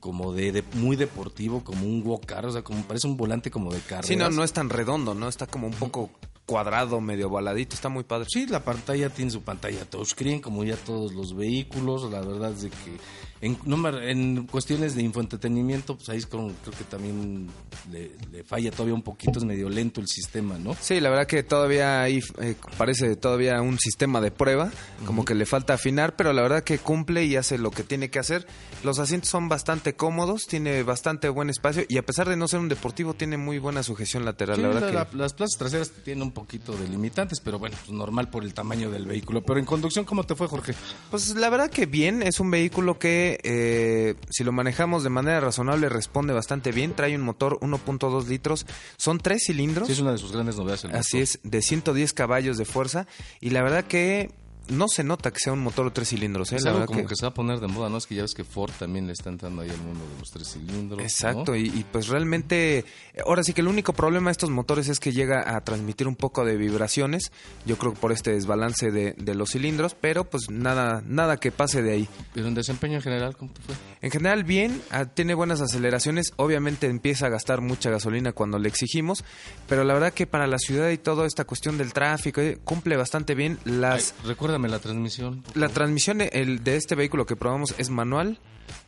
como 0.00 0.32
de, 0.32 0.62
muy 0.74 0.96
deportivo, 0.96 1.64
como 1.64 1.86
un 1.86 2.02
walk 2.04 2.32
o 2.44 2.50
sea, 2.50 2.62
como 2.62 2.82
parece 2.82 3.06
un 3.06 3.16
volante 3.16 3.50
como 3.50 3.72
de 3.72 3.80
carro. 3.80 4.06
Sí, 4.06 4.16
no, 4.16 4.30
no 4.30 4.44
es 4.44 4.52
tan 4.52 4.70
redondo, 4.70 5.14
¿no? 5.14 5.28
Está 5.28 5.46
como 5.46 5.66
un 5.66 5.74
poco 5.74 6.10
cuadrado, 6.46 7.00
medio 7.00 7.28
baladito, 7.28 7.74
está 7.74 7.88
muy 7.88 8.04
padre. 8.04 8.26
Sí, 8.30 8.46
la 8.46 8.64
pantalla 8.64 9.10
tiene 9.10 9.30
su 9.30 9.42
pantalla 9.42 9.84
touchscreen, 9.84 10.40
como 10.40 10.64
ya 10.64 10.76
todos 10.76 11.12
los 11.12 11.36
vehículos, 11.36 12.10
la 12.10 12.20
verdad 12.20 12.52
es 12.52 12.62
de 12.62 12.70
que 12.70 12.98
En, 13.40 13.56
en 14.02 14.46
cuestiones 14.46 14.96
de 14.96 15.02
infoentretenimiento, 15.02 15.96
pues 15.96 16.08
ahí 16.08 16.18
es 16.18 16.26
como, 16.26 16.52
creo 16.64 16.76
que 16.76 16.84
también 16.84 17.48
le, 17.90 18.42
falla 18.44 18.70
todavía 18.70 18.94
un 18.94 19.02
poquito, 19.02 19.38
es 19.38 19.44
medio 19.44 19.68
lento 19.68 20.00
el 20.00 20.08
sistema, 20.08 20.58
¿no? 20.58 20.74
Sí, 20.80 21.00
la 21.00 21.10
verdad 21.10 21.26
que 21.26 21.42
todavía 21.42 22.02
ahí 22.02 22.20
eh, 22.40 22.56
parece 22.76 23.14
todavía 23.16 23.60
un 23.62 23.78
sistema 23.78 24.20
de 24.20 24.30
prueba, 24.30 24.70
como 25.06 25.24
que 25.24 25.34
le 25.34 25.46
falta 25.46 25.74
afinar, 25.74 26.16
pero 26.16 26.32
la 26.32 26.42
verdad 26.42 26.64
que 26.64 26.78
cumple 26.78 27.24
y 27.24 27.36
hace 27.36 27.58
lo 27.58 27.70
que 27.70 27.84
tiene 27.84 28.10
que 28.10 28.18
hacer. 28.18 28.46
Los 28.82 28.98
asientos 28.98 29.30
son 29.30 29.48
bastante 29.48 29.94
cómodos, 29.94 30.46
tiene 30.46 30.82
bastante 30.82 31.28
buen 31.28 31.50
espacio 31.50 31.84
y 31.88 31.98
a 31.98 32.02
pesar 32.02 32.28
de 32.28 32.36
no 32.36 32.48
ser 32.48 32.60
un 32.60 32.68
deportivo, 32.68 33.14
tiene 33.14 33.36
muy 33.36 33.58
buena 33.58 33.82
sujeción 33.82 34.24
lateral. 34.24 34.60
la 34.60 34.68
verdad 34.68 35.08
que... 35.08 35.16
las 35.16 35.34
plazas 35.34 35.58
traseras 35.58 35.90
tienen 36.04 36.22
un 36.22 36.32
poquito 36.32 36.76
de 36.76 36.88
limitantes, 36.88 37.40
pero 37.40 37.58
bueno, 37.58 37.76
pues 37.84 37.96
normal 37.96 38.30
por 38.30 38.42
el 38.42 38.54
tamaño 38.54 38.90
del 38.90 39.06
vehículo. 39.06 39.42
Pero 39.42 39.58
en 39.58 39.64
conducción, 39.64 40.04
¿cómo 40.04 40.24
te 40.24 40.34
fue, 40.34 40.48
Jorge? 40.48 40.74
Pues 41.10 41.34
la 41.36 41.50
verdad 41.50 41.70
que 41.70 41.86
bien, 41.86 42.22
es 42.22 42.40
un 42.40 42.50
vehículo 42.50 42.98
que 42.98 43.27
eh, 43.42 44.14
si 44.30 44.44
lo 44.44 44.52
manejamos 44.52 45.02
de 45.02 45.10
manera 45.10 45.40
razonable, 45.40 45.88
responde 45.88 46.32
bastante 46.32 46.72
bien. 46.72 46.94
Trae 46.94 47.14
un 47.14 47.22
motor 47.22 47.58
1.2 47.60 48.26
litros, 48.26 48.66
son 48.96 49.18
tres 49.18 49.42
cilindros. 49.46 49.86
Sí, 49.86 49.92
es 49.92 50.00
una 50.00 50.12
de 50.12 50.18
sus 50.18 50.32
grandes 50.32 50.56
novedades. 50.56 50.84
Así 50.86 51.18
es, 51.18 51.40
de 51.42 51.60
110 51.62 52.12
caballos 52.12 52.56
de 52.58 52.64
fuerza. 52.64 53.06
Y 53.40 53.50
la 53.50 53.62
verdad 53.62 53.84
que 53.84 54.30
no 54.68 54.88
se 54.88 55.04
nota 55.04 55.30
que 55.30 55.38
sea 55.40 55.52
un 55.52 55.60
motor 55.60 55.86
de 55.86 55.90
tres 55.92 56.08
cilindros. 56.08 56.52
¿eh? 56.52 56.56
Es 56.56 56.66
algo 56.66 56.86
como 56.86 57.06
que... 57.06 57.16
se 57.16 57.24
va 57.24 57.30
a 57.30 57.34
poner 57.34 57.60
de 57.60 57.68
moda, 57.68 57.88
¿no? 57.88 57.96
Es 57.96 58.06
que 58.06 58.14
ya 58.14 58.22
ves 58.22 58.34
que 58.34 58.44
Ford 58.44 58.72
también 58.78 59.06
le 59.06 59.12
está 59.12 59.30
entrando 59.30 59.62
ahí 59.62 59.70
al 59.70 59.78
mundo 59.78 60.04
de 60.12 60.18
los 60.18 60.30
tres 60.30 60.52
cilindros. 60.52 61.00
Exacto, 61.00 61.56
y, 61.56 61.84
pues 61.90 62.08
realmente, 62.08 62.84
ahora 63.24 63.42
sí 63.42 63.52
que 63.52 63.60
el 63.60 63.68
único 63.68 63.92
problema 63.92 64.30
de 64.30 64.32
estos 64.32 64.50
motores 64.50 64.88
es 64.88 65.00
que 65.00 65.12
llega 65.12 65.56
a 65.56 65.60
transmitir 65.62 66.06
un 66.06 66.16
poco 66.16 66.44
de 66.44 66.56
vibraciones, 66.56 67.32
yo 67.66 67.76
creo 67.78 67.94
que 67.94 68.00
por 68.00 68.12
este 68.12 68.32
desbalance 68.32 68.90
de, 68.90 69.34
los 69.34 69.50
cilindros, 69.50 69.94
pero 69.94 70.24
pues 70.24 70.50
nada, 70.50 71.02
nada 71.06 71.36
que 71.36 71.52
pase 71.52 71.82
de 71.82 71.92
ahí. 71.92 72.08
¿Pero 72.34 72.48
en 72.48 72.54
desempeño 72.54 72.96
en 72.96 73.02
general 73.02 73.36
cómo 73.36 73.52
te 73.52 73.60
fue? 73.62 73.74
En 74.00 74.10
general 74.10 74.42
bien, 74.42 74.82
ah, 74.90 75.04
tiene 75.04 75.34
buenas 75.34 75.60
aceleraciones, 75.60 76.32
obviamente 76.36 76.88
empieza 76.88 77.26
a 77.26 77.28
gastar 77.28 77.60
mucha 77.60 77.90
gasolina 77.90 78.32
cuando 78.32 78.58
le 78.58 78.68
exigimos, 78.68 79.24
pero 79.68 79.84
la 79.84 79.94
verdad 79.94 80.12
que 80.12 80.26
para 80.26 80.46
la 80.46 80.58
ciudad 80.58 80.88
y 80.90 80.98
toda 80.98 81.26
esta 81.26 81.44
cuestión 81.44 81.78
del 81.78 81.92
tráfico, 81.92 82.40
eh, 82.40 82.58
cumple 82.64 82.96
bastante 82.96 83.34
bien 83.34 83.58
las... 83.64 84.14
recuerda 84.24 84.57
la 84.66 84.80
transmisión. 84.80 85.44
La 85.54 85.68
transmisión 85.68 86.20
el, 86.20 86.64
de 86.64 86.76
este 86.76 86.96
vehículo 86.96 87.26
que 87.26 87.36
probamos 87.36 87.74
es 87.78 87.90
manual. 87.90 88.40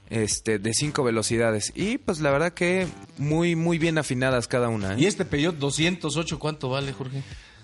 Este, 0.08 0.58
de 0.58 0.74
cinco 0.74 1.04
velocidades. 1.04 1.72
Y 1.76 1.98
pues 1.98 2.18
la 2.18 2.32
verdad 2.32 2.52
que 2.52 2.88
muy, 3.16 3.54
muy 3.54 3.78
bien 3.78 3.96
afinadas 3.96 4.48
cada 4.48 4.68
una. 4.68 4.94
¿eh? 4.94 4.96
¿Y 4.98 5.06
este 5.06 5.24
Peugeot 5.24 5.56
208 5.56 6.36
cuánto 6.40 6.68
vale, 6.68 6.92
Jorge? 6.92 7.22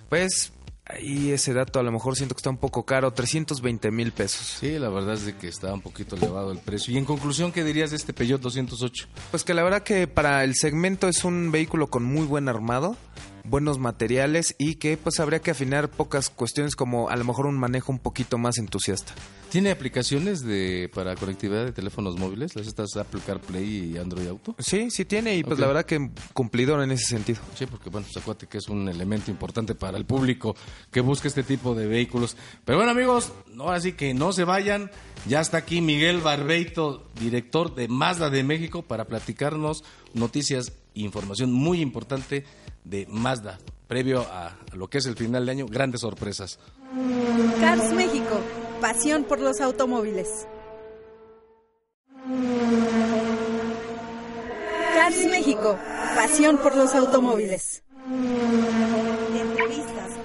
Pues 0.08 0.52
ahí 0.86 1.32
ese 1.32 1.52
dato 1.52 1.80
a 1.80 1.82
lo 1.82 1.90
mejor 1.90 2.16
siento 2.16 2.34
que 2.34 2.38
está 2.38 2.50
un 2.50 2.58
poco 2.58 2.84
caro, 2.84 3.12
320 3.12 3.90
mil 3.90 4.12
pesos. 4.12 4.58
Sí, 4.60 4.78
la 4.78 4.88
verdad 4.88 5.14
es 5.14 5.26
de 5.26 5.36
que 5.36 5.48
está 5.48 5.72
un 5.74 5.80
poquito 5.80 6.16
elevado 6.16 6.52
el 6.52 6.58
precio. 6.58 6.94
Y 6.94 6.98
en 6.98 7.04
conclusión, 7.04 7.52
¿qué 7.52 7.64
dirías 7.64 7.90
de 7.90 7.96
este 7.96 8.12
Peugeot 8.12 8.40
208? 8.40 9.08
Pues 9.30 9.44
que 9.44 9.54
la 9.54 9.64
verdad 9.64 9.82
que 9.82 10.06
para 10.06 10.44
el 10.44 10.54
segmento 10.54 11.08
es 11.08 11.24
un 11.24 11.50
vehículo 11.50 11.88
con 11.88 12.04
muy 12.04 12.26
buen 12.26 12.48
armado 12.48 12.96
buenos 13.48 13.78
materiales 13.78 14.54
y 14.58 14.76
que 14.76 14.96
pues 14.96 15.20
habría 15.20 15.40
que 15.40 15.50
afinar 15.50 15.88
pocas 15.88 16.30
cuestiones 16.30 16.76
como 16.76 17.08
a 17.08 17.16
lo 17.16 17.24
mejor 17.24 17.46
un 17.46 17.58
manejo 17.58 17.92
un 17.92 17.98
poquito 17.98 18.38
más 18.38 18.58
entusiasta. 18.58 19.14
¿Tiene 19.50 19.70
aplicaciones 19.70 20.42
de 20.44 20.90
para 20.92 21.14
conectividad 21.14 21.64
de 21.64 21.72
teléfonos 21.72 22.18
móviles? 22.18 22.56
¿Las 22.56 22.66
estas 22.66 22.96
Apple 22.96 23.20
CarPlay 23.24 23.92
y 23.92 23.96
Android 23.96 24.26
Auto? 24.26 24.56
Sí, 24.58 24.90
sí 24.90 25.04
tiene 25.04 25.36
y 25.36 25.44
pues 25.44 25.58
la 25.60 25.66
verdad 25.66 25.84
que 25.84 26.10
cumplidor 26.32 26.82
en 26.82 26.90
ese 26.90 27.06
sentido. 27.06 27.40
Sí, 27.54 27.66
porque 27.66 27.88
bueno, 27.88 28.06
pues 28.06 28.22
acuérdate 28.22 28.48
que 28.48 28.58
es 28.58 28.68
un 28.68 28.88
elemento 28.88 29.30
importante 29.30 29.74
para 29.74 29.98
el 29.98 30.04
público 30.04 30.56
que 30.90 31.00
busca 31.00 31.28
este 31.28 31.44
tipo 31.44 31.74
de 31.74 31.86
vehículos. 31.86 32.36
Pero 32.64 32.78
bueno 32.78 32.90
amigos, 32.90 33.32
no 33.52 33.70
así 33.70 33.92
que 33.92 34.14
no 34.14 34.32
se 34.32 34.44
vayan. 34.44 34.90
Ya 35.28 35.40
está 35.40 35.58
aquí 35.58 35.80
Miguel 35.80 36.20
Barbeito, 36.20 37.08
director 37.18 37.74
de 37.74 37.88
Mazda 37.88 38.30
de 38.30 38.42
México, 38.42 38.82
para 38.82 39.06
platicarnos 39.06 39.84
noticias 40.12 40.72
e 40.94 41.00
información 41.00 41.52
muy 41.52 41.80
importante 41.80 42.44
de 42.86 43.06
Mazda, 43.08 43.58
previo 43.88 44.20
a, 44.20 44.56
lo 44.72 44.88
que 44.88 44.98
es 44.98 45.06
el 45.06 45.16
final 45.16 45.44
de 45.44 45.52
año, 45.52 45.66
grandes 45.66 46.00
sorpresas. 46.00 46.58
Cars 47.60 47.92
México, 47.92 48.40
pasión 48.80 49.24
por 49.24 49.40
los 49.40 49.60
automóviles. 49.60 50.46
Cars 54.94 55.26
México, 55.30 55.76
pasión 56.14 56.58
por 56.58 56.76
los 56.76 56.94
automóviles. 56.94 57.82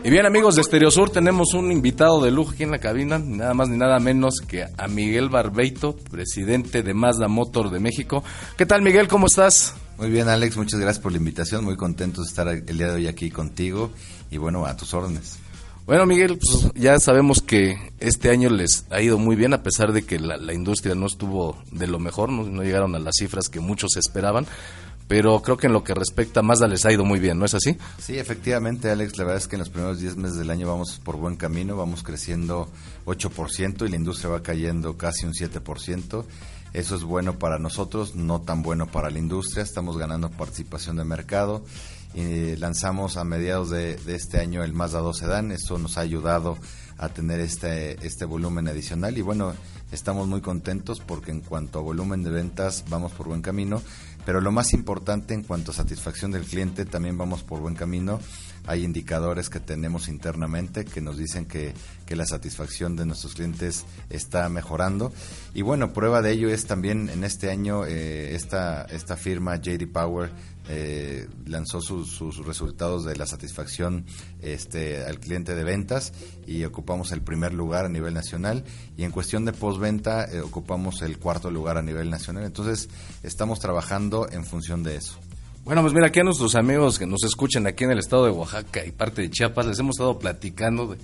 Y 0.03 0.09
bien 0.09 0.25
amigos 0.25 0.55
de 0.55 0.91
Sur 0.91 1.11
tenemos 1.11 1.53
un 1.53 1.71
invitado 1.71 2.21
de 2.21 2.31
lujo 2.31 2.51
aquí 2.51 2.63
en 2.63 2.71
la 2.71 2.79
cabina, 2.79 3.19
nada 3.19 3.53
más 3.53 3.69
ni 3.69 3.77
nada 3.77 3.99
menos 3.99 4.41
que 4.47 4.63
a 4.63 4.87
Miguel 4.87 5.29
Barbeito, 5.29 5.95
presidente 5.95 6.81
de 6.81 6.95
Mazda 6.95 7.27
Motor 7.27 7.69
de 7.69 7.79
México. 7.79 8.23
¿Qué 8.57 8.65
tal 8.65 8.81
Miguel? 8.81 9.07
¿Cómo 9.07 9.27
estás? 9.27 9.75
Muy 9.99 10.09
bien, 10.09 10.27
Alex, 10.27 10.57
muchas 10.57 10.79
gracias 10.79 11.03
por 11.03 11.11
la 11.11 11.19
invitación. 11.19 11.63
Muy 11.63 11.75
contentos 11.77 12.25
de 12.25 12.29
estar 12.29 12.47
el 12.47 12.77
día 12.77 12.87
de 12.87 12.93
hoy 12.93 13.07
aquí 13.07 13.29
contigo 13.29 13.91
y 14.31 14.37
bueno, 14.37 14.65
a 14.65 14.75
tus 14.75 14.91
órdenes. 14.95 15.37
Bueno, 15.85 16.05
Miguel, 16.05 16.37
pues 16.37 16.71
ya 16.75 16.99
sabemos 16.99 17.41
que 17.41 17.91
este 17.99 18.29
año 18.29 18.49
les 18.49 18.85
ha 18.91 19.01
ido 19.01 19.17
muy 19.17 19.35
bien, 19.35 19.53
a 19.53 19.61
pesar 19.61 19.91
de 19.93 20.03
que 20.03 20.19
la, 20.19 20.53
industria 20.53 20.95
no 20.95 21.07
estuvo 21.07 21.57
de 21.71 21.87
lo 21.87 21.99
mejor, 21.99 22.31
no, 22.31 22.63
llegaron 22.63 22.95
a 22.95 22.99
las 22.99 23.15
cifras 23.19 23.49
que 23.49 23.59
muchos 23.59 23.97
esperaban, 23.97 24.45
pero 25.11 25.41
creo 25.41 25.57
que 25.57 25.67
en 25.67 25.73
lo 25.73 25.83
que 25.83 25.93
respecta 25.93 26.39
a 26.39 26.43
Mazda 26.43 26.69
les 26.69 26.85
ha 26.85 26.93
ido 26.93 27.03
muy 27.03 27.19
bien, 27.19 27.37
¿no 27.37 27.43
es 27.43 27.53
así? 27.53 27.77
Sí, 27.99 28.17
efectivamente, 28.17 28.89
Alex, 28.89 29.17
la 29.17 29.25
verdad 29.25 29.41
es 29.41 29.49
que 29.49 29.57
en 29.57 29.59
los 29.59 29.69
primeros 29.69 29.99
10 29.99 30.15
meses 30.15 30.37
del 30.37 30.49
año 30.49 30.69
vamos 30.69 31.01
por 31.03 31.17
buen 31.17 31.35
camino, 31.35 31.75
vamos 31.75 32.01
creciendo 32.01 32.69
8% 33.05 33.85
y 33.85 33.89
la 33.89 33.97
industria 33.97 34.31
va 34.31 34.41
cayendo 34.41 34.95
casi 34.95 35.25
un 35.25 35.33
7%. 35.33 36.23
Eso 36.71 36.95
es 36.95 37.03
bueno 37.03 37.37
para 37.37 37.59
nosotros, 37.59 38.15
no 38.15 38.39
tan 38.39 38.61
bueno 38.61 38.87
para 38.87 39.09
la 39.09 39.19
industria. 39.19 39.63
Estamos 39.63 39.97
ganando 39.97 40.29
participación 40.29 40.95
de 40.95 41.03
mercado. 41.03 41.65
y 42.13 42.55
lanzamos 42.55 43.17
a 43.17 43.25
mediados 43.25 43.69
de, 43.69 43.99
este 44.07 44.39
año 44.39 44.63
el 44.63 44.71
Mazda 44.71 44.99
2 44.99 45.17
Sedan. 45.17 45.51
Eso 45.51 45.77
nos 45.77 45.97
ha 45.97 46.01
ayudado 46.01 46.57
a 46.97 47.09
tener 47.09 47.41
este, 47.41 47.97
este 48.05 48.23
volumen 48.23 48.69
adicional. 48.69 49.17
Y 49.17 49.21
bueno, 49.21 49.53
estamos 49.91 50.27
muy 50.27 50.39
contentos 50.39 51.01
porque 51.01 51.31
en 51.31 51.41
cuanto 51.41 51.79
a 51.79 51.81
volumen 51.81 52.23
de 52.23 52.29
ventas 52.29 52.85
vamos 52.89 53.11
por 53.11 53.27
buen 53.27 53.41
camino. 53.41 53.81
Pero 54.25 54.41
lo 54.41 54.51
más 54.51 54.73
importante 54.73 55.33
en 55.33 55.43
cuanto 55.43 55.71
a 55.71 55.73
satisfacción 55.73 56.31
del 56.31 56.43
cliente 56.43 56.85
también 56.85 57.17
vamos 57.17 57.43
por 57.43 57.59
buen 57.59 57.75
camino 57.75 58.19
hay 58.67 58.83
indicadores 58.83 59.49
que 59.49 59.59
tenemos 59.59 60.07
internamente 60.07 60.85
que 60.85 61.01
nos 61.01 61.17
dicen 61.17 61.45
que, 61.45 61.73
la 62.11 62.25
satisfacción 62.25 62.97
de 62.97 63.05
nuestros 63.05 63.35
clientes 63.35 63.85
está 64.09 64.49
mejorando. 64.49 65.13
Y 65.53 65.61
bueno, 65.61 65.93
prueba 65.93 66.21
de 66.21 66.31
ello 66.31 66.49
es 66.49 66.65
también 66.65 67.09
en 67.09 67.23
este 67.23 67.49
año 67.49 67.85
eh, 67.85 68.35
esta, 68.35 68.83
esta 68.83 69.15
firma 69.15 69.55
JD 69.55 69.87
Power 69.87 70.29
eh, 70.69 71.27
lanzó 71.45 71.81
sus 71.81 72.45
resultados 72.45 73.03
de 73.03 73.15
la 73.15 73.25
satisfacción 73.25 74.05
este, 74.41 75.03
al 75.03 75.19
cliente 75.19 75.55
de 75.55 75.63
ventas 75.63 76.13
y 76.45 76.63
ocupamos 76.65 77.11
el 77.11 77.21
primer 77.21 77.53
lugar 77.53 77.85
a 77.85 77.89
nivel 77.89 78.13
nacional 78.13 78.63
y 78.95 79.03
en 79.03 79.11
cuestión 79.11 79.43
de 79.45 79.53
postventa 79.53 80.25
eh, 80.25 80.41
ocupamos 80.41 81.01
el 81.01 81.17
cuarto 81.17 81.49
lugar 81.49 81.77
a 81.77 81.81
nivel 81.81 82.09
nacional. 82.09 82.45
Entonces 82.45 82.89
estamos 83.23 83.59
trabajando 83.59 84.29
en 84.31 84.45
función 84.45 84.83
de 84.83 84.97
eso. 84.97 85.17
Bueno, 85.63 85.81
pues 85.81 85.93
mira, 85.93 86.07
aquí 86.07 86.19
a 86.19 86.23
nuestros 86.23 86.55
amigos 86.55 86.97
que 86.97 87.05
nos 87.05 87.23
escuchan 87.23 87.67
aquí 87.67 87.83
en 87.83 87.91
el 87.91 87.99
estado 87.99 88.25
de 88.25 88.31
Oaxaca 88.31 88.83
y 88.85 88.91
parte 88.91 89.21
de 89.21 89.29
Chiapas, 89.29 89.67
les 89.67 89.79
hemos 89.79 89.95
estado 89.95 90.17
platicando 90.17 90.87
de, 90.87 90.97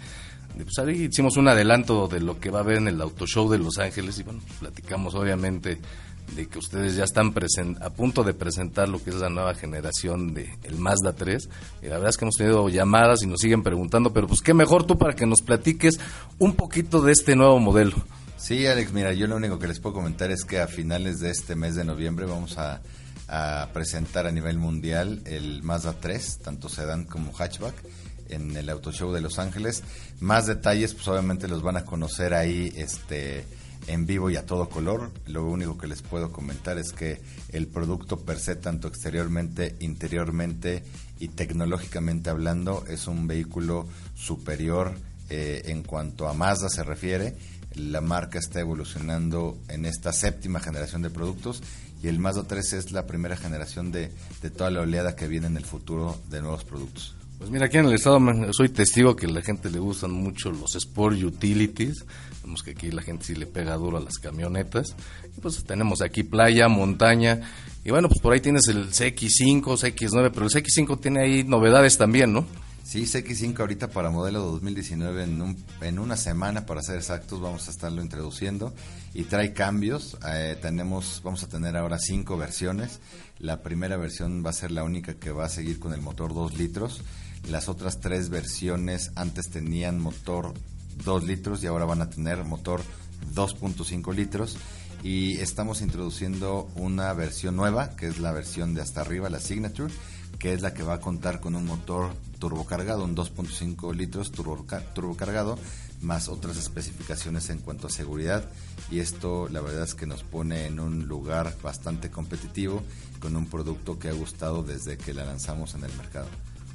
pues 0.64 0.80
ahí 0.80 1.04
hicimos 1.04 1.38
un 1.38 1.48
adelanto 1.48 2.08
de 2.08 2.20
lo 2.20 2.40
que 2.40 2.50
va 2.50 2.60
a 2.60 2.62
haber 2.64 2.78
en 2.78 2.88
el 2.88 3.02
Auto 3.02 3.28
Show 3.28 3.50
de 3.50 3.60
Los 3.60 3.78
Ángeles 3.78 4.18
y 4.20 4.24
bueno, 4.24 4.40
pues 4.46 4.60
platicamos 4.60 5.14
obviamente 5.14 5.80
de 6.36 6.48
que 6.48 6.60
ustedes 6.60 6.96
ya 6.96 7.04
están 7.04 7.34
a 7.82 7.90
punto 7.90 8.24
de 8.24 8.34
presentar 8.34 8.90
lo 8.90 9.04
que 9.04 9.10
es 9.12 9.16
la 9.16 9.30
nueva 9.30 9.56
generación 9.56 10.34
de 10.34 10.58
el 10.64 10.78
Mazda 10.78 11.14
3. 11.14 11.50
Y 11.82 11.86
la 11.88 11.96
verdad 11.96 12.10
es 12.10 12.18
que 12.18 12.26
hemos 12.26 12.36
tenido 12.36 12.70
llamadas 12.70 13.24
y 13.24 13.28
nos 13.28 13.40
siguen 13.40 13.64
preguntando, 13.64 14.14
pero 14.14 14.28
pues 14.28 14.42
qué 14.42 14.54
mejor 14.54 14.86
tú 14.86 14.98
para 14.98 15.16
que 15.16 15.26
nos 15.26 15.42
platiques 15.42 16.00
un 16.38 16.54
poquito 16.54 17.02
de 17.02 17.12
este 17.12 17.36
nuevo 17.36 17.60
modelo. 17.60 17.96
Sí, 18.38 18.68
Alex, 18.68 18.94
mira, 18.94 19.14
yo 19.14 19.28
lo 19.28 19.36
único 19.36 19.58
que 19.58 19.68
les 19.68 19.80
puedo 19.80 19.96
comentar 19.96 20.30
es 20.32 20.44
que 20.44 20.60
a 20.60 20.68
finales 20.68 21.20
de 21.20 21.32
este 21.32 21.56
mes 21.56 21.76
de 21.76 21.84
noviembre 21.84 22.26
vamos 22.26 22.58
a 22.58 22.82
a 23.28 23.70
presentar 23.74 24.26
a 24.26 24.32
nivel 24.32 24.58
mundial 24.58 25.22
el 25.26 25.62
Mazda 25.64 25.94
3, 26.00 26.40
tanto 26.40 26.70
sedán 26.70 27.06
como 27.06 27.34
hatchback, 27.34 27.76
en 28.30 28.56
el 28.56 28.70
Auto 28.70 28.92
Show 28.92 29.12
de 29.12 29.22
Los 29.22 29.40
Ángeles. 29.40 29.84
Más 30.20 30.48
detalles, 30.48 30.94
pues 30.94 31.08
obviamente 31.08 31.48
los 31.48 31.62
van 31.62 31.78
a 31.78 31.86
conocer 31.86 32.34
ahí 32.34 32.74
este, 32.76 33.46
en 33.88 34.06
vivo 34.06 34.30
y 34.30 34.36
a 34.36 34.46
todo 34.46 34.70
color. 34.70 35.12
Lo 35.26 35.46
único 35.46 35.78
que 35.78 35.88
les 35.88 36.02
puedo 36.02 36.32
comentar 36.32 36.78
es 36.78 36.92
que 36.92 37.22
el 37.50 37.68
producto 37.68 38.18
per 38.18 38.40
se, 38.40 38.56
tanto 38.56 38.88
exteriormente, 38.88 39.76
interiormente 39.80 40.84
y 41.20 41.30
tecnológicamente 41.30 42.30
hablando, 42.30 42.84
es 42.88 43.08
un 43.08 43.28
vehículo 43.28 43.88
superior 44.16 44.94
eh, 45.30 45.64
en 45.66 45.84
cuanto 45.84 46.28
a 46.28 46.34
Mazda 46.34 46.70
se 46.70 46.84
refiere. 46.84 47.36
La 47.76 48.02
marca 48.02 48.40
está 48.40 48.60
evolucionando 48.60 49.58
en 49.68 49.86
esta 49.86 50.12
séptima 50.12 50.60
generación 50.60 51.02
de 51.02 51.10
productos 51.10 51.62
y 52.02 52.08
el 52.08 52.20
Mazda 52.20 52.44
3 52.44 52.74
es 52.74 52.92
la 52.92 53.06
primera 53.08 53.36
generación 53.36 53.92
de, 53.92 54.12
toda 54.56 54.70
la 54.70 54.82
oleada 54.82 55.16
que 55.16 55.28
viene 55.28 55.48
en 55.48 55.58
el 55.58 55.66
futuro 55.66 56.20
de 56.30 56.42
nuevos 56.42 56.64
productos. 56.64 57.16
Pues 57.38 57.52
mira, 57.52 57.66
aquí 57.68 57.78
en 57.78 57.86
el 57.86 57.94
estado 57.94 58.20
soy 58.52 58.70
testigo 58.70 59.16
que 59.16 59.28
a 59.28 59.30
la 59.30 59.42
gente 59.42 59.70
le 59.70 59.80
gustan 59.80 60.12
mucho 60.12 60.52
los 60.52 60.76
Sport 60.76 61.22
Utilities. 61.22 62.06
Vemos 62.48 62.64
que 62.64 62.72
aquí 62.72 62.92
la 62.92 63.02
gente 63.02 63.26
sí 63.26 63.36
le 63.36 63.46
pega 63.46 63.76
duro 63.76 63.98
a 63.98 64.00
las 64.00 64.20
camionetas. 64.20 64.96
Y 65.36 65.42
pues 65.42 65.62
tenemos 65.66 66.02
aquí 66.02 66.24
playa, 66.24 66.70
montaña. 66.70 67.42
Y 67.84 67.92
bueno, 67.92 68.08
pues 68.08 68.22
por 68.22 68.32
ahí 68.32 68.40
tienes 68.40 68.70
el 68.70 68.88
CX5, 68.88 69.64
CX9, 69.64 70.32
pero 70.34 70.46
el 70.46 70.52
CX5 70.54 71.02
tiene 71.02 71.24
ahí 71.24 71.44
novedades 71.44 71.98
también, 71.98 72.32
¿no? 72.32 72.46
Sí, 72.86 73.02
CX5 73.02 73.60
ahorita 73.60 73.90
para 73.90 74.12
modelo 74.12 74.40
2019 74.44 75.26
en, 75.26 75.42
un, 75.42 75.66
en 75.82 76.00
una 76.00 76.16
semana, 76.16 76.66
para 76.66 76.82
ser 76.82 76.96
exactos, 76.96 77.42
vamos 77.42 77.68
a 77.68 77.72
estarlo 77.72 78.02
introduciendo 78.02 78.74
y 79.14 79.24
trae 79.24 79.52
cambios. 79.52 80.18
Eh, 80.26 80.56
tenemos, 80.62 81.20
vamos 81.26 81.44
a 81.44 81.50
tener 81.50 81.76
ahora 81.76 82.00
cinco 82.00 82.38
versiones. 82.38 83.02
La 83.40 83.62
primera 83.62 83.98
versión 83.98 84.42
va 84.46 84.52
a 84.52 84.54
ser 84.54 84.72
la 84.72 84.86
única 84.86 85.16
que 85.16 85.32
va 85.32 85.44
a 85.44 85.50
seguir 85.50 85.80
con 85.80 85.92
el 85.92 86.00
motor 86.00 86.34
2 86.34 86.58
litros. 86.58 87.02
Las 87.50 87.68
otras 87.68 88.00
tres 88.00 88.30
versiones 88.30 89.12
antes 89.16 89.50
tenían 89.50 90.00
motor 90.00 90.54
2 91.04 91.24
litros 91.24 91.64
y 91.64 91.68
ahora 91.68 91.86
van 91.86 92.02
a 92.02 92.10
tener 92.10 92.44
motor 92.44 92.82
2.5 93.34 94.14
litros. 94.14 94.58
Y 95.04 95.38
estamos 95.38 95.82
introduciendo 95.82 96.70
una 96.76 97.14
versión 97.14 97.56
nueva, 97.56 97.96
que 97.96 98.08
es 98.08 98.20
la 98.20 98.32
versión 98.32 98.74
de 98.74 98.82
hasta 98.82 99.02
arriba, 99.02 99.30
la 99.30 99.40
Signature 99.40 99.94
que 100.40 100.54
es 100.54 100.62
la 100.62 100.74
que 100.74 100.84
va 100.84 100.96
a 100.96 101.00
contar 101.00 101.40
con 101.40 101.56
un 101.56 101.66
motor 101.66 102.12
turbocargado, 102.40 103.04
un 103.04 103.16
2.5 103.16 103.96
litros 103.96 104.32
turbocargado, 104.32 105.58
más 106.02 106.30
otras 106.30 106.58
especificaciones 106.58 107.50
en 107.50 107.60
cuanto 107.60 107.88
a 107.88 107.90
seguridad. 107.90 108.46
Y 108.92 109.00
esto 109.00 109.48
la 109.50 109.62
verdad 109.62 109.84
es 109.84 109.96
que 109.96 110.06
nos 110.06 110.24
pone 110.24 110.68
en 110.68 110.80
un 110.80 111.08
lugar 111.08 111.56
bastante 111.64 112.12
competitivo 112.12 112.84
con 113.20 113.36
un 113.36 113.48
producto 113.48 113.98
que 113.98 114.10
ha 114.10 114.14
gustado 114.14 114.62
desde 114.62 114.98
que 114.98 115.14
la 115.14 115.26
lanzamos 115.26 115.74
en 115.74 115.84
el 115.84 115.94
mercado. 115.98 116.28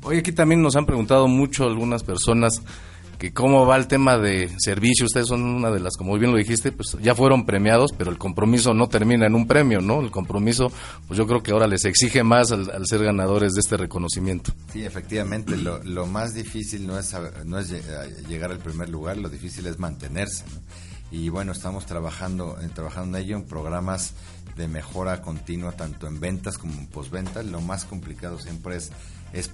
Hoy 0.02 0.18
aquí 0.18 0.32
también 0.32 0.60
nos 0.60 0.74
han 0.74 0.86
preguntado 0.86 1.28
mucho 1.28 1.64
algunas 1.64 2.02
personas 2.02 2.62
que 3.22 3.32
cómo 3.32 3.64
va 3.66 3.76
el 3.76 3.86
tema 3.86 4.18
de 4.18 4.50
servicio. 4.58 5.06
Ustedes 5.06 5.28
son 5.28 5.44
una 5.44 5.70
de 5.70 5.78
las, 5.78 5.96
como 5.96 6.18
bien 6.18 6.32
lo 6.32 6.38
dijiste, 6.38 6.72
pues 6.72 6.96
ya 7.00 7.14
fueron 7.14 7.46
premiados, 7.46 7.92
pero 7.96 8.10
el 8.10 8.18
compromiso 8.18 8.74
no 8.74 8.88
termina 8.88 9.26
en 9.26 9.36
un 9.36 9.46
premio, 9.46 9.80
¿no? 9.80 10.00
El 10.00 10.10
compromiso, 10.10 10.72
pues 11.06 11.18
yo 11.18 11.28
creo 11.28 11.40
que 11.40 11.52
ahora 11.52 11.68
les 11.68 11.84
exige 11.84 12.24
más 12.24 12.50
al, 12.50 12.84
ser 12.84 13.04
ganadores 13.04 13.52
de 13.52 13.60
este 13.60 13.76
reconocimiento. 13.76 14.52
Sí, 14.72 14.84
efectivamente, 14.84 15.56
lo, 15.56 16.06
más 16.06 16.34
difícil 16.34 16.84
no 16.84 16.98
es, 16.98 17.14
no 17.44 17.60
es 17.60 17.72
llegar 18.26 18.50
al 18.50 18.58
primer 18.58 18.88
lugar, 18.88 19.16
lo 19.18 19.28
difícil 19.28 19.68
es 19.68 19.78
mantenerse, 19.78 20.44
Y 21.12 21.28
bueno, 21.28 21.52
estamos 21.52 21.86
trabajando, 21.86 22.58
eh, 22.60 22.68
trabajando 22.74 23.18
en 23.18 23.24
ello 23.24 23.36
en 23.36 23.44
programas 23.44 24.14
de 24.56 24.66
mejora 24.66 25.22
continua, 25.22 25.70
tanto 25.70 26.08
en 26.08 26.18
ventas 26.18 26.58
como 26.58 26.72
en 26.74 26.88
postventa. 26.88 27.44
Lo 27.44 27.60
más 27.60 27.84
complicado 27.84 28.40
siempre 28.40 28.78
es, 28.78 28.90
es 29.32 29.48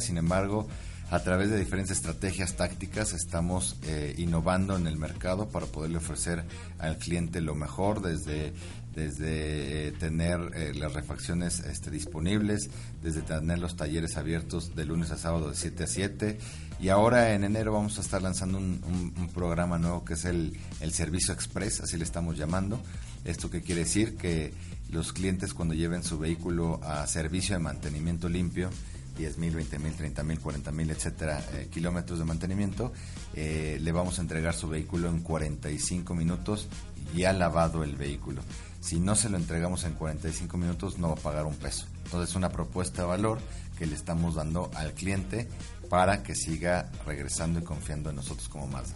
sin 0.00 0.18
embargo, 0.18 0.68
a 1.10 1.20
través 1.20 1.50
de 1.50 1.58
diferentes 1.58 1.96
estrategias 1.96 2.56
tácticas 2.56 3.12
estamos 3.12 3.76
eh, 3.82 4.14
innovando 4.18 4.76
en 4.76 4.86
el 4.86 4.96
mercado 4.96 5.48
para 5.48 5.66
poderle 5.66 5.98
ofrecer 5.98 6.44
al 6.78 6.98
cliente 6.98 7.40
lo 7.40 7.54
mejor 7.54 8.02
desde 8.02 8.52
desde 8.94 9.88
eh, 9.88 9.92
tener 9.92 10.38
eh, 10.54 10.72
las 10.74 10.92
refacciones 10.92 11.60
este, 11.60 11.90
disponibles, 11.90 12.70
desde 13.02 13.22
tener 13.22 13.58
los 13.58 13.76
talleres 13.76 14.16
abiertos 14.16 14.74
de 14.76 14.84
lunes 14.84 15.10
a 15.10 15.18
sábado 15.18 15.50
de 15.50 15.56
7 15.56 15.84
a 15.84 15.86
7 15.86 16.38
y 16.80 16.88
ahora 16.88 17.34
en 17.34 17.44
enero 17.44 17.72
vamos 17.72 17.98
a 17.98 18.00
estar 18.02 18.22
lanzando 18.22 18.58
un, 18.58 18.80
un 19.16 19.28
programa 19.30 19.78
nuevo 19.78 20.04
que 20.04 20.14
es 20.14 20.24
el, 20.24 20.56
el 20.80 20.92
servicio 20.92 21.34
express, 21.34 21.80
así 21.80 21.96
le 21.96 22.04
estamos 22.04 22.36
llamando. 22.36 22.80
¿Esto 23.24 23.50
qué 23.50 23.62
quiere 23.62 23.82
decir? 23.82 24.16
Que 24.16 24.52
los 24.90 25.12
clientes 25.12 25.54
cuando 25.54 25.74
lleven 25.74 26.02
su 26.02 26.18
vehículo 26.18 26.80
a 26.84 27.06
servicio 27.06 27.56
de 27.56 27.62
mantenimiento 27.62 28.28
limpio, 28.28 28.70
10 29.16 29.38
mil, 29.38 29.54
20 29.54 29.78
mil, 29.78 29.94
30 29.94 30.22
mil, 30.24 30.40
40 30.40 30.72
mil, 30.72 30.90
etcétera, 30.90 31.44
eh, 31.52 31.68
kilómetros 31.70 32.18
de 32.18 32.24
mantenimiento, 32.24 32.92
eh, 33.34 33.78
le 33.80 33.92
vamos 33.92 34.18
a 34.18 34.22
entregar 34.22 34.54
su 34.54 34.68
vehículo 34.68 35.08
en 35.08 35.20
45 35.20 36.14
minutos 36.14 36.68
y 37.14 37.24
ha 37.24 37.32
lavado 37.32 37.84
el 37.84 37.96
vehículo. 37.96 38.42
Si 38.80 39.00
no 39.00 39.14
se 39.14 39.30
lo 39.30 39.36
entregamos 39.36 39.84
en 39.84 39.94
45 39.94 40.56
minutos, 40.58 40.98
no 40.98 41.08
va 41.08 41.14
a 41.14 41.16
pagar 41.16 41.46
un 41.46 41.54
peso. 41.54 41.86
Entonces, 42.04 42.30
es 42.30 42.36
una 42.36 42.50
propuesta 42.50 43.02
de 43.02 43.08
valor 43.08 43.38
que 43.78 43.86
le 43.86 43.94
estamos 43.94 44.34
dando 44.34 44.70
al 44.74 44.92
cliente 44.92 45.48
para 45.88 46.22
que 46.22 46.34
siga 46.34 46.90
regresando 47.06 47.60
y 47.60 47.62
confiando 47.62 48.10
en 48.10 48.16
nosotros 48.16 48.48
como 48.48 48.66
Mazda. 48.66 48.94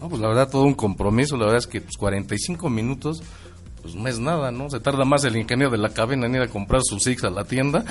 No, 0.00 0.08
pues 0.08 0.20
la 0.20 0.28
verdad, 0.28 0.50
todo 0.50 0.64
un 0.64 0.74
compromiso. 0.74 1.36
La 1.36 1.46
verdad 1.46 1.58
es 1.58 1.66
que 1.66 1.80
pues, 1.80 1.96
45 1.96 2.68
minutos 2.68 3.22
pues 3.84 3.94
no 3.96 4.08
es 4.08 4.18
nada, 4.18 4.50
¿no? 4.50 4.70
Se 4.70 4.80
tarda 4.80 5.04
más 5.04 5.24
el 5.24 5.36
ingeniero 5.36 5.70
de 5.70 5.76
la 5.76 5.90
cabina 5.90 6.24
en 6.24 6.34
ir 6.34 6.40
a 6.40 6.48
comprar 6.48 6.80
sus 6.82 7.02
Six 7.02 7.22
a 7.24 7.28
la 7.28 7.44
tienda 7.44 7.84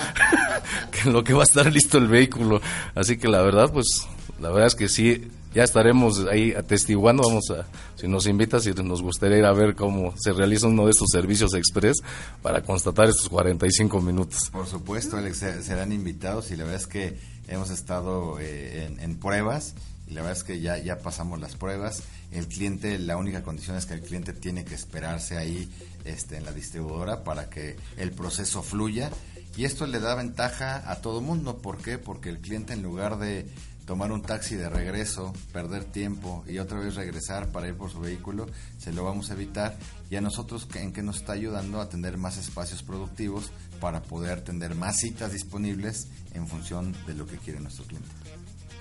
que 0.91 1.07
en 1.07 1.13
lo 1.13 1.23
que 1.23 1.33
va 1.33 1.41
a 1.41 1.43
estar 1.43 1.71
listo 1.71 1.99
el 1.99 2.07
vehículo. 2.07 2.61
Así 2.95 3.17
que 3.17 3.27
la 3.27 3.43
verdad, 3.43 3.71
pues, 3.71 4.07
la 4.41 4.49
verdad 4.49 4.65
es 4.65 4.73
que 4.73 4.89
sí, 4.89 5.29
ya 5.53 5.63
estaremos 5.63 6.25
ahí 6.31 6.51
atestiguando, 6.53 7.21
vamos 7.21 7.51
a, 7.51 7.67
si 7.95 8.07
nos 8.07 8.25
invitas, 8.25 8.63
si 8.63 8.73
nos 8.73 9.03
gustaría 9.03 9.37
ir 9.37 9.45
a 9.45 9.53
ver 9.53 9.75
cómo 9.75 10.15
se 10.17 10.33
realiza 10.33 10.65
uno 10.65 10.85
de 10.85 10.91
estos 10.91 11.09
servicios 11.11 11.53
express 11.53 12.01
para 12.41 12.63
constatar 12.63 13.07
estos 13.07 13.29
45 13.29 14.01
minutos. 14.01 14.49
Por 14.51 14.65
supuesto, 14.65 15.15
Alex, 15.17 15.45
serán 15.61 15.91
invitados 15.91 16.49
y 16.49 16.55
la 16.55 16.63
verdad 16.63 16.81
es 16.81 16.87
que 16.87 17.19
hemos 17.47 17.69
estado 17.69 18.39
eh, 18.39 18.85
en, 18.87 18.99
en 18.99 19.19
pruebas 19.19 19.75
y 20.07 20.13
la 20.13 20.21
verdad 20.21 20.37
es 20.37 20.43
que 20.43 20.59
ya, 20.59 20.77
ya 20.77 20.99
pasamos 20.99 21.39
las 21.39 21.55
pruebas 21.55 22.03
el 22.33 22.47
cliente, 22.47 22.97
la 22.97 23.15
única 23.15 23.43
condición 23.43 23.77
es 23.77 23.85
que 23.85 23.93
el 23.93 24.01
cliente 24.01 24.33
tiene 24.33 24.65
que 24.65 24.73
esperarse 24.73 25.37
ahí 25.37 25.69
este, 26.03 26.37
en 26.37 26.45
la 26.45 26.51
distribuidora 26.51 27.23
para 27.23 27.49
que 27.49 27.77
el 27.95 28.11
proceso 28.11 28.63
fluya. 28.63 29.11
Y 29.55 29.65
esto 29.65 29.85
le 29.85 29.99
da 29.99 30.15
ventaja 30.15 30.89
a 30.89 30.95
todo 30.95 31.21
mundo. 31.21 31.59
¿Por 31.59 31.77
qué? 31.77 31.99
Porque 31.99 32.29
el 32.29 32.39
cliente 32.39 32.73
en 32.73 32.81
lugar 32.81 33.19
de 33.19 33.45
tomar 33.85 34.11
un 34.11 34.23
taxi 34.23 34.55
de 34.55 34.67
regreso, 34.67 35.31
perder 35.51 35.83
tiempo 35.83 36.43
y 36.47 36.57
otra 36.57 36.79
vez 36.79 36.95
regresar 36.95 37.51
para 37.51 37.67
ir 37.67 37.75
por 37.75 37.91
su 37.91 37.99
vehículo, 37.99 38.47
se 38.79 38.93
lo 38.93 39.03
vamos 39.03 39.29
a 39.29 39.33
evitar. 39.33 39.77
Y 40.09 40.15
a 40.15 40.21
nosotros, 40.21 40.67
¿en 40.73 40.91
qué 40.91 41.03
nos 41.03 41.17
está 41.17 41.33
ayudando? 41.33 41.81
A 41.81 41.89
tener 41.89 42.17
más 42.17 42.37
espacios 42.37 42.81
productivos 42.81 43.51
para 43.79 44.01
poder 44.01 44.41
tener 44.41 44.73
más 44.73 44.97
citas 44.97 45.33
disponibles 45.33 46.07
en 46.33 46.47
función 46.47 46.95
de 47.05 47.13
lo 47.13 47.27
que 47.27 47.37
quiere 47.37 47.59
nuestro 47.59 47.85
cliente. 47.85 48.22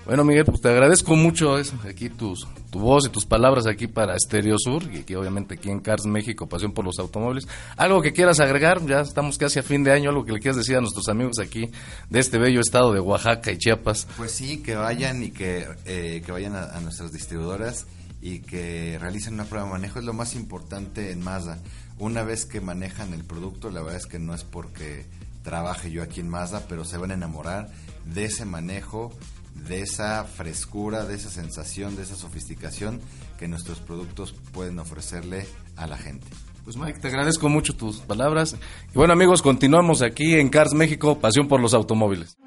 Bueno, 0.05 0.25
Miguel, 0.25 0.43
pues 0.43 0.59
te 0.59 0.67
agradezco 0.67 1.15
mucho 1.15 1.57
eso, 1.57 1.79
aquí 1.87 2.09
tus, 2.09 2.45
tu 2.69 2.79
voz 2.79 3.05
y 3.05 3.09
tus 3.09 3.25
palabras 3.25 3.65
aquí 3.67 3.87
para 3.87 4.19
Stereo 4.19 4.57
Sur 4.59 4.83
y 4.93 4.97
aquí 4.97 5.15
obviamente 5.15 5.53
aquí 5.53 5.69
en 5.69 5.79
Cars 5.79 6.05
México, 6.05 6.49
Pasión 6.49 6.73
por 6.73 6.83
los 6.83 6.99
Automóviles. 6.99 7.47
Algo 7.77 8.01
que 8.01 8.11
quieras 8.11 8.41
agregar, 8.41 8.85
ya 8.85 8.99
estamos 8.99 9.37
casi 9.37 9.59
a 9.59 9.63
fin 9.63 9.81
de 9.85 9.93
año, 9.93 10.09
algo 10.09 10.25
que 10.25 10.33
le 10.33 10.39
quieras 10.39 10.57
decir 10.57 10.75
a 10.75 10.81
nuestros 10.81 11.07
amigos 11.07 11.39
aquí 11.39 11.71
de 12.09 12.19
este 12.19 12.37
bello 12.37 12.59
estado 12.59 12.91
de 12.91 12.99
Oaxaca 12.99 13.53
y 13.53 13.57
Chiapas. 13.57 14.05
Pues 14.17 14.31
sí, 14.31 14.57
que 14.57 14.75
vayan 14.75 15.23
y 15.23 15.31
que, 15.31 15.65
eh, 15.85 16.21
que 16.25 16.31
vayan 16.33 16.57
a, 16.57 16.81
nuestras 16.81 17.13
distribuidoras 17.13 17.87
y 18.21 18.39
que 18.39 18.97
realicen 18.99 19.35
una 19.35 19.45
prueba 19.45 19.67
de 19.67 19.71
manejo, 19.71 19.99
es 19.99 20.05
lo 20.05 20.13
más 20.13 20.35
importante 20.35 21.11
en 21.11 21.23
Mazda. 21.23 21.59
Una 21.97 22.23
vez 22.23 22.43
que 22.43 22.59
manejan 22.59 23.13
el 23.13 23.23
producto, 23.23 23.69
la 23.69 23.81
verdad 23.81 24.01
es 24.01 24.05
que 24.05 24.19
no 24.19 24.35
es 24.35 24.43
porque 24.43 25.05
trabaje 25.43 25.91
yo 25.91 26.03
aquí 26.03 26.19
en 26.19 26.27
Mazda, 26.27 26.65
pero 26.67 26.83
se 26.83 26.97
van 26.97 27.11
a 27.11 27.13
enamorar 27.13 27.69
de 28.05 28.25
ese 28.25 28.43
manejo 28.43 29.13
de 29.55 29.81
esa 29.81 30.23
frescura, 30.23 31.05
de 31.05 31.15
esa 31.15 31.29
sensación, 31.29 31.95
de 31.95 32.03
esa 32.03 32.15
sofisticación 32.15 32.99
que 33.37 33.47
nuestros 33.47 33.79
productos 33.79 34.33
pueden 34.51 34.79
ofrecerle 34.79 35.45
a 35.75 35.87
la 35.87 35.97
gente. 35.97 36.27
Pues 36.63 36.77
Mike, 36.77 36.99
te 36.99 37.09
agradezco 37.09 37.49
mucho 37.49 37.73
tus 37.75 37.99
palabras. 37.99 38.55
Y 38.93 38.97
bueno 38.97 39.13
amigos, 39.13 39.41
continuamos 39.41 40.01
aquí 40.01 40.35
en 40.35 40.49
Cars 40.49 40.73
México, 40.73 41.19
pasión 41.19 41.47
por 41.47 41.59
los 41.59 41.73
automóviles. 41.73 42.37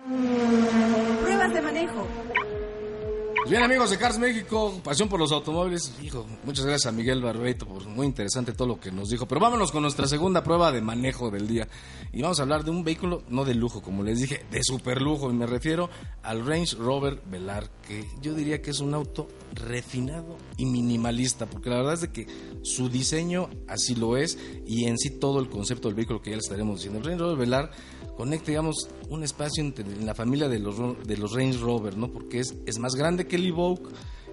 Bien 3.49 3.63
amigos 3.63 3.91
de 3.91 3.97
Cars 3.97 4.19
México, 4.19 4.81
pasión 4.83 5.09
por 5.09 5.21
los 5.21 5.31
automóviles. 5.31 5.93
Hijo, 6.03 6.27
muchas 6.43 6.65
gracias 6.67 6.93
a 6.93 6.97
Miguel 6.97 7.23
Barbeito 7.23 7.65
por 7.65 7.87
muy 7.87 8.05
interesante 8.05 8.53
todo 8.53 8.67
lo 8.67 8.81
que 8.81 8.91
nos 8.91 9.09
dijo. 9.09 9.27
Pero 9.29 9.41
vámonos 9.41 9.71
con 9.71 9.83
nuestra 9.83 10.09
segunda 10.09 10.43
prueba 10.43 10.73
de 10.73 10.81
manejo 10.81 11.31
del 11.31 11.47
día. 11.47 11.69
Y 12.13 12.23
vamos 12.23 12.41
a 12.41 12.43
hablar 12.43 12.65
de 12.65 12.73
un 12.73 12.83
vehículo 12.83 13.23
no 13.29 13.45
de 13.45 13.55
lujo, 13.55 13.83
como 13.83 14.03
les 14.03 14.19
dije, 14.19 14.45
de 14.51 14.65
super 14.65 15.01
lujo. 15.01 15.31
Y 15.31 15.35
me 15.35 15.47
refiero 15.47 15.89
al 16.25 16.45
Range 16.45 16.75
Rover 16.75 17.23
Velar, 17.25 17.71
que 17.87 18.05
yo 18.21 18.35
diría 18.35 18.61
que 18.61 18.71
es 18.71 18.81
un 18.81 18.95
auto 18.95 19.29
refinado 19.55 20.39
y 20.57 20.67
minimalista, 20.67 21.47
porque 21.47 21.71
la 21.71 21.77
verdad 21.77 21.95
es 21.95 22.01
de 22.01 22.11
que 22.11 22.27
su 22.63 22.89
diseño 22.89 23.49
así 23.69 23.95
lo 23.95 24.17
es 24.17 24.37
y 24.67 24.87
en 24.87 24.99
sí 24.99 25.21
todo 25.21 25.39
el 25.39 25.49
concepto 25.49 25.87
del 25.87 25.95
vehículo 25.95 26.21
que 26.21 26.31
ya 26.31 26.37
le 26.37 26.43
estaremos 26.43 26.79
diciendo. 26.79 26.99
El 26.99 27.05
Range 27.05 27.21
Rover 27.21 27.39
Velar 27.39 27.71
conecta, 28.17 28.47
digamos, 28.47 28.89
un 29.09 29.23
espacio 29.23 29.63
en 29.63 30.07
la 30.07 30.15
familia 30.15 30.49
de 30.49 30.59
los, 30.59 30.77
de 31.07 31.17
los 31.17 31.33
Range 31.33 31.59
Rover, 31.59 31.97
¿no? 31.97 32.11
Porque 32.11 32.41
es, 32.41 32.55
es 32.67 32.79
más 32.79 32.95
grande 32.95 33.27
que 33.27 33.37
el 33.37 33.47
Evoque, 33.47 33.91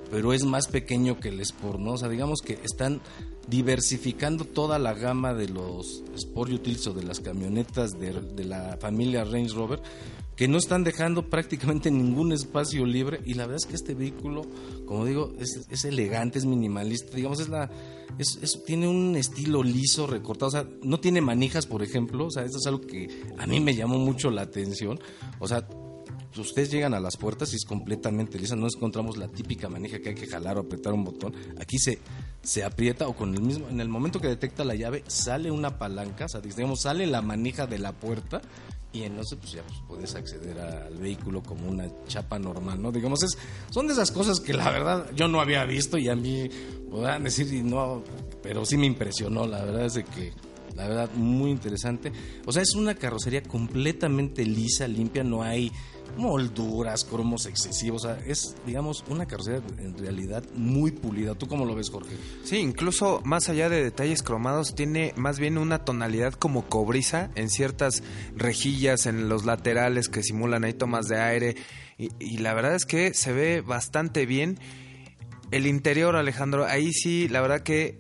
pero 0.10 0.34
es 0.34 0.46
más 0.46 0.68
pequeño 0.68 1.20
que 1.20 1.30
el 1.30 1.40
Sport, 1.42 1.80
¿no? 1.80 1.94
O 1.94 1.98
sea, 1.98 2.10
digamos 2.10 2.42
que 2.42 2.60
están 2.64 3.02
diversificando 3.48 4.46
toda 4.46 4.80
la 4.80 4.94
gama 4.94 5.34
de 5.34 5.50
los 5.50 6.04
Sport 6.16 6.52
Utilities 6.52 6.88
o 6.88 6.94
de 6.94 7.04
las 7.04 7.20
camionetas 7.20 7.92
de, 8.00 8.14
de 8.14 8.46
la 8.46 8.78
familia 8.80 9.24
Range 9.26 9.54
Rover, 9.54 9.82
que 10.36 10.48
no 10.48 10.58
están 10.58 10.84
dejando 10.84 11.30
prácticamente 11.30 11.92
ningún 11.92 12.32
espacio 12.32 12.86
libre 12.86 13.22
y 13.26 13.36
la 13.36 13.46
verdad 13.46 13.62
es 13.64 13.66
que 13.66 13.76
este 13.76 13.94
vehículo, 13.94 14.42
como 14.86 15.06
digo, 15.06 15.34
es, 15.40 15.66
es 15.70 15.86
elegante, 15.86 16.40
es 16.40 16.46
minimalista, 16.46 17.16
digamos, 17.16 17.40
es 17.40 17.50
la 17.50 17.70
es, 18.18 18.64
tiene 18.66 18.88
un 18.88 19.16
estilo 19.16 19.64
liso, 19.64 20.08
recortado, 20.08 20.48
o 20.48 20.52
sea, 20.52 20.68
no 20.84 21.00
tiene 21.00 21.22
manijas, 21.22 21.66
por 21.66 21.84
ejemplo, 21.84 22.28
o 22.28 22.32
sea, 22.32 22.44
esto 22.44 22.58
es 22.58 22.68
algo 22.68 22.82
que 22.82 23.08
a 23.38 23.48
mí 23.48 23.60
me 23.60 23.76
llamó 23.76 23.98
mucho 23.98 24.30
la 24.30 24.44
atención, 24.44 25.00
o 25.40 25.48
sea, 25.48 25.68
ustedes 26.38 26.72
llegan 26.72 26.94
a 26.94 27.00
las 27.00 27.18
puertas 27.18 27.54
y 27.54 27.58
es 27.58 27.66
completamente 27.66 28.40
lisa, 28.40 28.56
no 28.56 28.68
encontramos 28.68 29.18
la 29.18 29.28
típica 29.28 29.70
manija 29.70 30.00
que 30.00 30.10
hay 30.10 30.16
que 30.16 30.28
jalar 30.28 30.58
o 30.58 30.62
apretar 30.62 30.94
un 30.94 31.04
botón. 31.04 31.34
Aquí 31.60 31.78
se, 31.78 32.00
se 32.42 32.64
aprieta 32.64 33.08
o 33.08 33.16
con 33.16 33.34
el 33.36 33.42
mismo, 33.42 33.70
en 33.70 33.80
el 33.80 33.90
momento 33.90 34.20
que 34.20 34.28
detecta 34.28 34.64
la 34.64 34.76
llave, 34.76 35.04
sale 35.08 35.52
una 35.52 35.78
palanca, 35.78 36.26
o 36.26 36.30
sea, 36.30 36.42
digamos, 36.42 36.82
sale 36.82 37.06
la 37.08 37.22
manija 37.22 37.68
de 37.68 37.80
la 37.80 37.92
puerta 37.94 38.42
y 38.94 39.04
entonces 39.04 39.40
pues 39.40 39.52
ya 39.52 39.64
pues, 39.64 39.80
puedes 39.88 40.16
acceder 40.16 40.60
al 40.60 40.96
vehículo 40.96 41.42
como 41.42 41.68
una 41.68 41.90
chapa 42.08 42.38
normal, 42.38 42.82
¿no? 42.82 42.92
Digamos, 42.92 43.24
es, 43.24 43.38
son 43.72 43.88
de 43.88 43.94
esas 43.94 44.12
cosas 44.12 44.40
que 44.40 44.54
la 44.54 44.70
verdad 44.70 45.10
yo 45.16 45.28
no 45.28 45.42
había 45.42 45.66
visto 45.66 45.98
y 45.98 46.10
a 46.10 46.16
mí 46.16 46.48
podrán 46.90 47.24
decir, 47.24 47.52
y 47.52 47.64
no, 47.64 48.04
pero 48.44 48.66
sí 48.66 48.78
me 48.78 48.86
impresionó, 48.86 49.48
la 49.48 49.66
verdad 49.66 49.86
es 49.86 49.96
de 49.96 50.04
que 50.04 50.34
la 50.76 50.88
verdad, 50.88 51.10
muy 51.14 51.52
interesante. 51.52 52.12
O 52.46 52.52
sea, 52.52 52.64
es 52.64 52.74
una 52.74 52.96
carrocería 52.96 53.44
completamente 53.44 54.44
lisa, 54.46 54.88
limpia, 54.88 55.24
no 55.24 55.44
hay 55.44 55.72
molduras, 56.18 57.04
cromos 57.04 57.46
excesivos. 57.46 58.06
O 58.06 58.08
sea, 58.08 58.20
es, 58.26 58.56
digamos, 58.66 59.04
una 59.10 59.26
carrocería 59.26 59.62
en 59.78 59.98
realidad 59.98 60.44
muy 60.56 60.92
pulida. 60.92 61.36
¿Tú 61.36 61.48
cómo 61.48 61.66
lo 61.66 61.76
ves, 61.76 61.90
Jorge? 61.90 62.16
Sí, 62.44 62.58
incluso 62.58 63.22
más 63.24 63.50
allá 63.50 63.70
de 63.70 63.84
detalles 63.84 64.24
cromados, 64.24 64.76
tiene 64.76 65.14
más 65.16 65.40
bien 65.40 65.58
una 65.58 65.86
tonalidad 65.86 66.34
como 66.34 66.68
cobriza 66.68 67.32
en 67.36 67.50
ciertas 67.50 68.04
rejillas, 68.36 69.06
en 69.06 69.30
los 69.30 69.46
laterales 69.46 70.10
que 70.10 70.24
simulan 70.24 70.64
ahí 70.64 70.74
tomas 70.74 71.08
de 71.08 71.20
aire. 71.20 71.56
Y, 71.98 72.10
y 72.20 72.38
la 72.38 72.54
verdad 72.54 72.76
es 72.76 72.86
que 72.86 73.14
se 73.14 73.34
ve 73.34 73.62
bastante 73.62 74.26
bien. 74.26 74.60
El 75.52 75.68
interior, 75.68 76.16
Alejandro, 76.16 76.66
ahí 76.66 76.92
sí, 76.94 77.28
la 77.28 77.42
verdad 77.42 77.62
que 77.62 78.00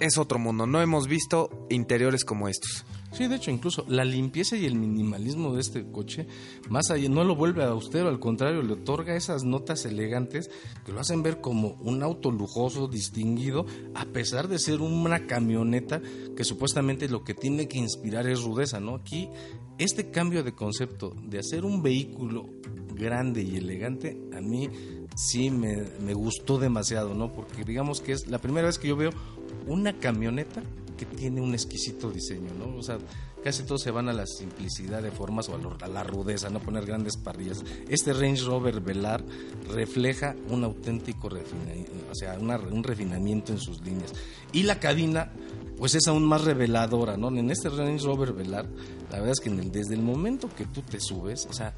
es 0.00 0.18
otro 0.18 0.38
mundo. 0.38 0.66
No 0.66 0.80
hemos 0.80 1.08
visto 1.08 1.66
interiores 1.70 2.24
como 2.24 2.48
estos. 2.48 2.84
Sí, 3.12 3.28
de 3.28 3.36
hecho, 3.36 3.50
incluso 3.50 3.84
la 3.88 4.04
limpieza 4.04 4.56
y 4.56 4.66
el 4.66 4.74
minimalismo 4.74 5.54
de 5.54 5.60
este 5.60 5.90
coche, 5.90 6.26
más 6.68 6.90
allá, 6.90 7.08
no 7.08 7.24
lo 7.24 7.36
vuelve 7.36 7.64
austero, 7.64 8.08
al 8.08 8.18
contrario, 8.18 8.62
le 8.62 8.74
otorga 8.74 9.16
esas 9.16 9.44
notas 9.44 9.84
elegantes 9.86 10.50
que 10.84 10.92
lo 10.92 11.00
hacen 11.00 11.22
ver 11.22 11.40
como 11.40 11.78
un 11.80 12.02
auto 12.02 12.30
lujoso, 12.30 12.88
distinguido, 12.88 13.64
a 13.94 14.04
pesar 14.06 14.48
de 14.48 14.58
ser 14.58 14.80
una 14.80 15.26
camioneta 15.26 16.02
que 16.36 16.44
supuestamente 16.44 17.08
lo 17.08 17.24
que 17.24 17.34
tiene 17.34 17.68
que 17.68 17.78
inspirar 17.78 18.26
es 18.26 18.42
rudeza, 18.42 18.80
¿no? 18.80 18.96
Aquí, 18.96 19.28
este 19.78 20.10
cambio 20.10 20.42
de 20.42 20.54
concepto 20.54 21.14
de 21.22 21.38
hacer 21.38 21.64
un 21.64 21.82
vehículo 21.82 22.48
grande 22.94 23.42
y 23.42 23.56
elegante, 23.56 24.20
a 24.36 24.40
mí 24.40 24.68
sí 25.14 25.50
me, 25.50 25.84
me 26.00 26.12
gustó 26.12 26.58
demasiado, 26.58 27.14
¿no? 27.14 27.32
Porque 27.32 27.64
digamos 27.64 28.00
que 28.00 28.12
es 28.12 28.26
la 28.26 28.38
primera 28.38 28.66
vez 28.66 28.78
que 28.78 28.88
yo 28.88 28.96
veo 28.96 29.10
una 29.66 29.98
camioneta 29.98 30.62
que 30.96 31.06
tiene 31.06 31.40
un 31.40 31.52
exquisito 31.54 32.10
diseño, 32.10 32.52
¿no? 32.54 32.76
O 32.76 32.82
sea, 32.82 32.98
casi 33.44 33.62
todos 33.62 33.82
se 33.82 33.90
van 33.90 34.08
a 34.08 34.12
la 34.12 34.26
simplicidad 34.26 35.02
de 35.02 35.10
formas 35.10 35.48
o 35.48 35.54
a, 35.54 35.88
la 35.88 36.02
rudeza, 36.02 36.50
no 36.50 36.60
poner 36.60 36.84
grandes 36.84 37.16
parrillas. 37.16 37.62
Este 37.88 38.12
Range 38.12 38.42
Rover 38.42 38.80
Velar 38.80 39.24
refleja 39.72 40.34
un 40.48 40.64
auténtico 40.64 41.28
refinamiento, 41.28 41.92
o 42.10 42.14
sea, 42.14 42.38
un 42.38 42.82
refinamiento 42.82 43.52
en 43.52 43.58
sus 43.58 43.80
líneas. 43.82 44.12
Y 44.52 44.64
la 44.64 44.80
cabina, 44.80 45.32
pues 45.78 45.94
es 45.94 46.06
aún 46.08 46.24
más 46.24 46.44
reveladora, 46.44 47.16
¿no? 47.16 47.28
En 47.28 47.50
este 47.50 47.68
Range 47.68 48.04
Rover 48.04 48.32
Velar, 48.32 48.66
la 49.10 49.18
verdad 49.18 49.32
es 49.32 49.40
que 49.40 49.50
desde 49.50 49.94
el 49.94 50.02
momento 50.02 50.48
que 50.48 50.66
tú 50.66 50.82
te 50.82 50.98
subes, 51.00 51.46
o 51.48 51.52
sea, 51.52 51.74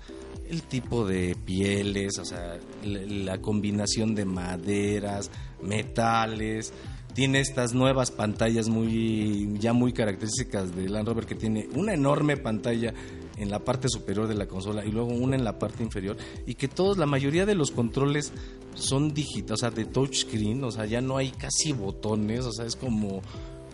el 0.48 0.62
tipo 0.62 1.06
de 1.06 1.36
pieles, 1.44 2.18
o 2.18 2.24
sea, 2.24 2.58
la 2.82 3.42
combinación 3.42 4.14
de 4.14 4.24
maderas, 4.24 5.30
metales, 5.62 6.72
tiene 7.18 7.40
estas 7.40 7.74
nuevas 7.74 8.12
pantallas 8.12 8.68
muy 8.68 9.48
ya 9.58 9.72
muy 9.72 9.92
características 9.92 10.76
de 10.76 10.88
Land 10.88 11.08
Rover 11.08 11.26
que 11.26 11.34
tiene 11.34 11.68
una 11.74 11.92
enorme 11.92 12.36
pantalla 12.36 12.94
en 13.36 13.50
la 13.50 13.58
parte 13.58 13.88
superior 13.88 14.28
de 14.28 14.36
la 14.36 14.46
consola 14.46 14.84
y 14.84 14.92
luego 14.92 15.08
una 15.08 15.34
en 15.34 15.42
la 15.42 15.58
parte 15.58 15.82
inferior 15.82 16.16
y 16.46 16.54
que 16.54 16.68
todos 16.68 16.96
la 16.96 17.06
mayoría 17.06 17.44
de 17.44 17.56
los 17.56 17.72
controles 17.72 18.32
son 18.74 19.14
digitales, 19.14 19.50
o 19.50 19.56
sea, 19.56 19.70
de 19.72 19.84
touchscreen, 19.84 20.62
o 20.62 20.70
sea, 20.70 20.86
ya 20.86 21.00
no 21.00 21.16
hay 21.16 21.32
casi 21.32 21.72
botones, 21.72 22.44
o 22.44 22.52
sea, 22.52 22.66
es 22.66 22.76
como 22.76 23.20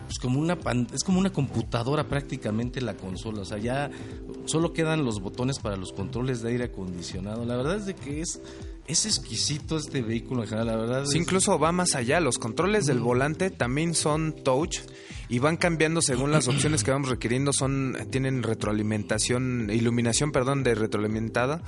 pues 0.07 0.18
como 0.18 0.40
una 0.40 0.57
es 0.94 1.04
como 1.04 1.18
una 1.18 1.30
computadora 1.30 2.09
prácticamente 2.09 2.80
la 2.80 2.96
consola, 2.96 3.42
o 3.42 3.44
sea, 3.44 3.59
ya 3.59 3.90
solo 4.46 4.72
quedan 4.72 5.04
los 5.04 5.20
botones 5.20 5.59
para 5.59 5.76
los 5.76 5.92
controles 5.92 6.40
de 6.40 6.48
aire 6.48 6.64
acondicionado. 6.64 7.44
La 7.44 7.57
verdad 7.57 7.76
es 7.76 7.85
de 7.85 7.94
que 7.94 8.22
es 8.22 8.40
es 8.87 9.07
exquisito 9.07 9.77
este 9.77 10.03
vehículo 10.03 10.42
en 10.42 10.49
general, 10.49 10.66
la 10.66 10.77
verdad. 10.77 11.05
incluso 11.14 11.59
va 11.59 11.73
más 11.73 11.94
allá. 11.94 12.20
Los 12.20 12.38
controles 12.38 12.87
del 12.87 13.01
volante 13.01 13.51
también 13.51 13.94
son 13.94 14.35
touch 14.44 14.81
y 15.29 15.38
van 15.38 15.57
cambiando 15.57 16.03
según 16.03 16.33
las 16.33 16.49
opciones 16.49 16.85
que 16.85 16.90
vamos 16.90 17.09
requiriendo. 17.09 17.53
Son 17.53 17.97
tienen 18.11 18.42
retroalimentación, 18.42 19.70
iluminación, 19.73 20.33
perdón, 20.33 20.62
de 20.62 20.75
retroalimentada 20.75 21.62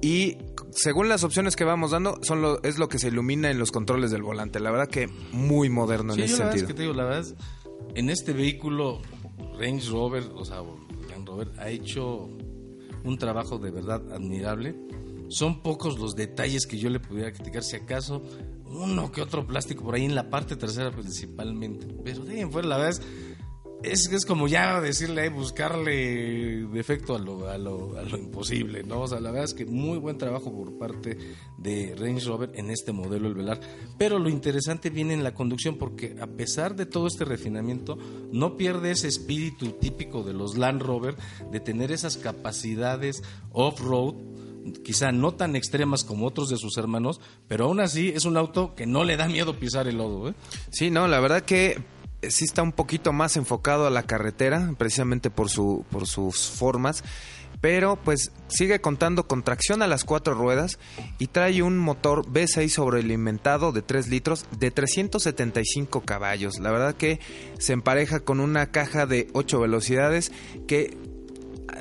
y 0.00 0.38
según 0.70 1.08
las 1.08 1.22
opciones 1.22 1.54
que 1.54 1.64
vamos 1.64 1.90
dando 1.90 2.18
son 2.22 2.40
lo, 2.40 2.62
es 2.62 2.78
lo 2.78 2.88
que 2.88 2.98
se 2.98 3.08
ilumina 3.08 3.50
en 3.50 3.58
los 3.58 3.70
controles 3.70 4.10
del 4.10 4.22
volante. 4.22 4.58
La 4.58 4.70
verdad 4.70 4.88
que 4.88 5.08
muy 5.32 5.68
moderno 5.68 6.14
en 6.14 6.20
ese 6.20 6.38
la 6.38 6.50
sentido. 6.50 6.50
Verdad 6.50 6.56
es 6.56 6.66
que 6.66 6.74
te 6.74 6.82
digo, 6.82 6.94
la 6.94 7.04
verdad 7.04 7.34
en 7.94 8.10
este 8.10 8.32
vehículo 8.32 9.02
Range 9.58 9.88
Rover, 9.90 10.24
o 10.34 10.44
sea, 10.44 10.62
Range 11.10 11.26
Rover 11.26 11.50
ha 11.58 11.68
hecho 11.68 12.30
un 13.04 13.18
trabajo 13.18 13.58
de 13.58 13.70
verdad 13.70 14.02
admirable 14.12 14.74
son 15.28 15.62
pocos 15.62 15.98
los 15.98 16.14
detalles 16.14 16.66
que 16.66 16.78
yo 16.78 16.90
le 16.90 17.00
pudiera 17.00 17.32
criticar, 17.32 17.62
si 17.62 17.76
acaso 17.76 18.22
uno 18.66 19.12
que 19.12 19.22
otro 19.22 19.46
plástico 19.46 19.84
por 19.84 19.94
ahí 19.94 20.04
en 20.04 20.14
la 20.14 20.30
parte 20.30 20.56
trasera 20.56 20.90
principalmente. 20.90 21.86
Pero 22.04 22.24
de 22.24 22.46
fuera, 22.46 22.68
la 22.68 22.76
verdad 22.78 23.00
es, 23.82 24.10
es, 24.10 24.24
como 24.24 24.48
ya 24.48 24.80
decirle, 24.80 25.28
buscarle 25.28 26.66
defecto 26.72 27.14
a 27.14 27.18
lo, 27.18 27.48
a, 27.48 27.58
lo, 27.58 27.96
a 27.98 28.02
lo 28.02 28.18
imposible, 28.18 28.82
¿no? 28.82 29.02
O 29.02 29.08
sea, 29.08 29.20
la 29.20 29.30
verdad 29.30 29.44
es 29.44 29.54
que 29.54 29.66
muy 29.66 29.98
buen 29.98 30.18
trabajo 30.18 30.52
por 30.52 30.78
parte 30.78 31.16
de 31.58 31.94
Range 31.96 32.24
Rover 32.26 32.50
en 32.54 32.70
este 32.70 32.92
modelo, 32.92 33.28
el 33.28 33.34
Velar. 33.34 33.60
Pero 33.98 34.18
lo 34.18 34.28
interesante 34.28 34.90
viene 34.90 35.14
en 35.14 35.22
la 35.22 35.34
conducción, 35.34 35.76
porque 35.76 36.16
a 36.20 36.26
pesar 36.26 36.76
de 36.76 36.86
todo 36.86 37.06
este 37.06 37.24
refinamiento, 37.24 37.98
no 38.32 38.56
pierde 38.56 38.90
ese 38.90 39.08
espíritu 39.08 39.72
típico 39.72 40.22
de 40.22 40.32
los 40.32 40.56
Land 40.56 40.82
Rover 40.82 41.16
de 41.50 41.60
tener 41.60 41.92
esas 41.92 42.16
capacidades 42.16 43.22
off-road 43.52 44.33
quizá 44.84 45.12
no 45.12 45.34
tan 45.34 45.56
extremas 45.56 46.04
como 46.04 46.26
otros 46.26 46.48
de 46.48 46.56
sus 46.56 46.76
hermanos, 46.76 47.20
pero 47.48 47.66
aún 47.66 47.80
así 47.80 48.12
es 48.14 48.24
un 48.24 48.36
auto 48.36 48.74
que 48.74 48.86
no 48.86 49.04
le 49.04 49.16
da 49.16 49.28
miedo 49.28 49.58
pisar 49.58 49.88
el 49.88 49.98
lodo. 49.98 50.30
¿eh? 50.30 50.34
Sí, 50.70 50.90
no, 50.90 51.08
la 51.08 51.20
verdad 51.20 51.42
que 51.42 51.82
sí 52.30 52.44
está 52.44 52.62
un 52.62 52.72
poquito 52.72 53.12
más 53.12 53.36
enfocado 53.36 53.86
a 53.86 53.90
la 53.90 54.04
carretera, 54.04 54.74
precisamente 54.78 55.30
por, 55.30 55.50
su, 55.50 55.84
por 55.90 56.06
sus 56.06 56.48
formas. 56.48 57.04
Pero 57.60 57.96
pues 57.96 58.30
sigue 58.48 58.82
contando 58.82 59.26
con 59.26 59.42
tracción 59.42 59.80
a 59.80 59.86
las 59.86 60.04
cuatro 60.04 60.34
ruedas 60.34 60.78
y 61.18 61.28
trae 61.28 61.62
un 61.62 61.78
motor 61.78 62.26
V6 62.26 62.68
sobrealimentado 62.68 63.72
de 63.72 63.80
3 63.80 64.08
litros 64.08 64.44
de 64.58 64.70
375 64.70 66.02
caballos. 66.02 66.58
La 66.58 66.70
verdad 66.70 66.94
que 66.94 67.20
se 67.58 67.72
empareja 67.72 68.20
con 68.20 68.40
una 68.40 68.70
caja 68.70 69.06
de 69.06 69.28
8 69.32 69.60
velocidades 69.60 70.30
que 70.66 70.98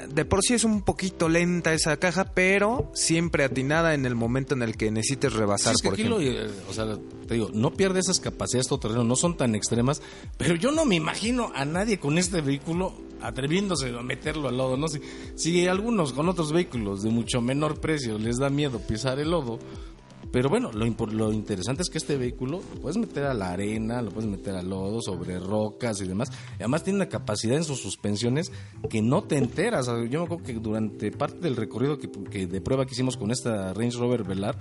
de 0.10 0.26
por 0.26 0.41
sí 0.41 0.54
es 0.54 0.63
un 0.63 0.82
poquito 0.82 1.30
lenta 1.30 1.74
esa 1.74 1.98
caja, 1.98 2.34
pero 2.34 2.91
siempre 2.93 3.43
atinada 3.43 3.93
en 3.93 4.06
el 4.06 4.15
momento 4.15 4.54
en 4.54 4.63
el 4.63 4.78
que 4.78 4.91
necesites 4.91 5.34
rebasar, 5.34 5.76
por 5.84 5.93
ejemplo. 5.93 6.22
Eh, 6.22 6.50
o 6.69 6.74
sea, 6.74 6.98
te 7.28 7.34
digo, 7.34 7.50
no 7.54 7.72
pierde 7.72 8.00
esas 8.00 8.19
capacidades 8.19 8.67
terreno, 8.80 9.04
no 9.04 9.15
son 9.15 9.38
tan 9.38 9.56
extremas, 9.56 10.02
pero 10.38 10.56
yo 10.56 10.72
no 10.72 10.86
me 10.86 10.96
imagino 10.96 11.52
a 11.56 11.65
nadie 11.65 12.00
con 12.00 12.17
este 12.17 12.41
vehículo 12.41 12.93
atreviéndose 13.22 13.89
a 13.89 14.02
meterlo 14.02 14.50
al 14.50 14.58
lodo, 14.58 14.78
no 14.78 14.88
sé, 14.88 15.02
si, 15.36 15.52
si 15.52 15.67
algunos 15.67 16.12
con 16.13 16.28
otros 16.28 16.52
vehículos 16.52 17.04
de 17.04 17.10
mucho 17.10 17.41
menor 17.41 17.80
precio 17.80 18.17
les 18.17 18.38
da 18.38 18.50
miedo 18.50 18.80
pisar 18.80 19.19
el 19.19 19.32
lodo, 19.32 19.60
pero 20.34 20.50
bueno, 20.50 20.72
lo, 20.72 20.84
lo 21.12 21.32
interesante 21.32 21.84
es 21.84 21.91
que 21.91 22.00
este 22.00 22.17
vehículo 22.17 22.60
lo 22.74 22.82
puedes 22.82 22.98
meter 22.98 23.26
a 23.26 23.36
la 23.36 23.52
arena, 23.52 24.02
lo 24.02 24.10
puedes 24.10 24.28
meter 24.28 24.56
al 24.56 24.67
lodo, 24.67 25.00
sobre 25.00 25.38
rocas 25.38 26.02
y 26.02 26.08
demás. 26.08 26.32
Y 26.54 26.63
además 26.63 26.84
tiene 26.84 26.98
una 26.98 27.08
capacidad 27.08 27.56
en 27.56 27.63
sus 27.63 27.80
suspensiones 27.80 28.52
que 28.89 29.04
no 29.04 29.26
te 29.26 29.38
enteras. 29.38 29.86
Yo 30.10 30.22
me 30.22 30.26
acuerdo 30.26 30.43
que 30.43 30.54
durante 30.54 31.12
parte 31.12 31.38
del 31.38 31.56
recorrido 31.56 32.00
que 32.00 32.48
de 32.48 32.62
prueba 32.62 32.88
que 32.88 32.93
hicimos 32.93 33.15
con 33.15 33.30
esta 33.30 33.76
Range 33.76 33.96
Rover 33.96 34.24
Velar, 34.24 34.58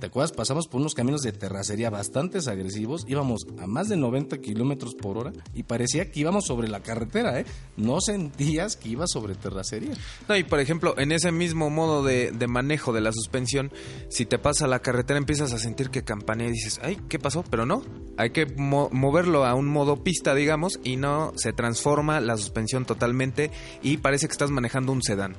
¿Te 0.00 0.06
acuerdas? 0.06 0.32
Pasamos 0.32 0.68
por 0.68 0.80
unos 0.80 0.94
caminos 0.94 1.22
de 1.22 1.32
terracería 1.32 1.90
bastante 1.90 2.36
agresivos, 2.46 3.04
íbamos 3.08 3.46
a 3.58 3.66
más 3.66 3.88
de 3.88 3.96
90 3.96 4.38
kilómetros 4.38 4.94
por 4.94 5.16
hora 5.16 5.32
y 5.54 5.62
parecía 5.62 6.10
que 6.10 6.20
íbamos 6.20 6.44
sobre 6.44 6.68
la 6.68 6.80
carretera, 6.80 7.40
¿eh? 7.40 7.46
No 7.76 8.00
sentías 8.00 8.76
que 8.76 8.90
ibas 8.90 9.10
sobre 9.10 9.34
terracería. 9.34 9.94
No, 10.28 10.36
y 10.36 10.44
por 10.44 10.60
ejemplo, 10.60 10.94
en 10.98 11.12
ese 11.12 11.32
mismo 11.32 11.70
modo 11.70 12.02
de, 12.02 12.32
manejo 12.46 12.92
de 12.92 13.00
la 13.00 13.12
suspensión, 13.12 13.72
si 14.08 14.26
te 14.26 14.38
pasa 14.38 14.66
la 14.66 14.80
carretera 14.80 15.18
empiezas 15.18 15.52
a 15.52 15.58
sentir 15.58 15.90
que 15.90 16.04
campanea 16.04 16.48
y 16.48 16.52
dices, 16.52 16.78
ay, 16.82 16.98
¿qué 17.08 17.18
pasó? 17.18 17.42
Pero 17.50 17.64
no, 17.64 17.82
hay 18.16 18.30
que 18.30 18.46
moverlo 18.46 19.44
a 19.46 19.54
un 19.54 19.68
modo 19.68 20.02
pista, 20.02 20.34
digamos, 20.34 20.78
y 20.84 20.96
no 20.96 21.32
se 21.36 21.52
transforma 21.52 22.20
la 22.20 22.36
suspensión 22.36 22.84
totalmente 22.84 23.50
y 23.82 23.96
parece 23.96 24.26
que 24.26 24.32
estás 24.32 24.50
manejando 24.50 24.92
un 24.92 25.02
sedán. 25.02 25.36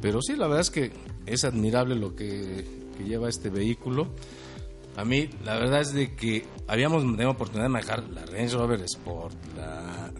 Pero 0.00 0.22
sí, 0.22 0.36
la 0.36 0.46
verdad 0.46 0.60
es 0.60 0.70
que 0.70 0.92
es 1.26 1.44
admirable 1.44 1.96
lo 1.96 2.14
que 2.14 2.85
que 2.96 3.04
lleva 3.04 3.28
este 3.28 3.50
vehículo. 3.50 4.08
A 4.96 5.04
mí, 5.04 5.28
la 5.44 5.56
verdad 5.58 5.82
es 5.82 5.92
de 5.92 6.14
que 6.16 6.46
habíamos 6.66 7.02
tenido 7.02 7.30
oportunidad 7.30 7.64
de 7.64 7.68
manejar 7.70 8.08
la 8.08 8.24
Range 8.24 8.54
Rover 8.56 8.80
Sport, 8.80 9.34
la, 9.56 10.10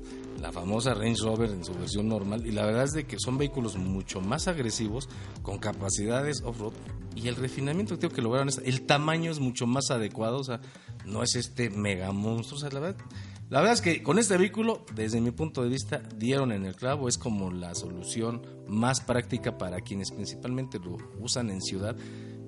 la 0.41 0.53
famosa 0.53 0.93
Range 0.93 1.23
Rover 1.23 1.51
en 1.51 1.65
su 1.65 1.73
versión 1.75 2.09
normal 2.09 2.47
y 2.47 2.53
la 2.53 2.67
verdad 2.67 2.85
es 2.85 2.93
de 2.93 3.05
que 3.05 3.17
son 3.19 3.39
vehículos 3.39 3.77
mucho 3.79 4.21
más 4.21 4.49
agresivos 4.49 5.09
con 5.43 5.59
capacidades 5.59 6.43
off-road 6.45 6.75
y 7.15 7.29
el 7.29 7.37
refinamiento 7.37 7.99
creo 7.99 8.11
que 8.11 8.21
lograron 8.21 8.49
es- 8.51 8.61
el 8.65 8.83
tamaño 8.83 9.31
es 9.31 9.41
mucho 9.41 9.67
más 9.67 9.91
adecuado, 9.91 10.37
o 10.41 10.45
sea, 10.45 10.61
no 11.07 11.23
es 11.23 11.37
este 11.37 11.71
mega 11.71 12.13
monstruo, 12.13 12.59
o 12.59 12.61
sea, 12.61 12.69
la 12.71 12.81
verdad 12.81 13.01
la 13.49 13.61
verdad 13.61 13.75
es 13.75 13.81
que 13.81 14.03
con 14.03 14.19
este 14.19 14.37
vehículo, 14.37 14.85
desde 14.95 15.21
mi 15.21 15.31
punto 15.31 15.63
de 15.63 15.69
vista, 15.69 16.03
dieron 16.17 16.51
en 16.51 16.67
el 16.67 16.75
clavo, 16.75 17.09
es 17.09 17.17
como 17.17 17.53
la 17.53 17.77
solución 17.77 18.43
más 18.67 19.01
práctica 19.01 19.57
para 19.57 19.81
quienes 19.83 20.11
principalmente 20.11 20.81
lo 20.81 20.97
usan 21.21 21.51
en 21.51 21.63
ciudad 21.63 21.97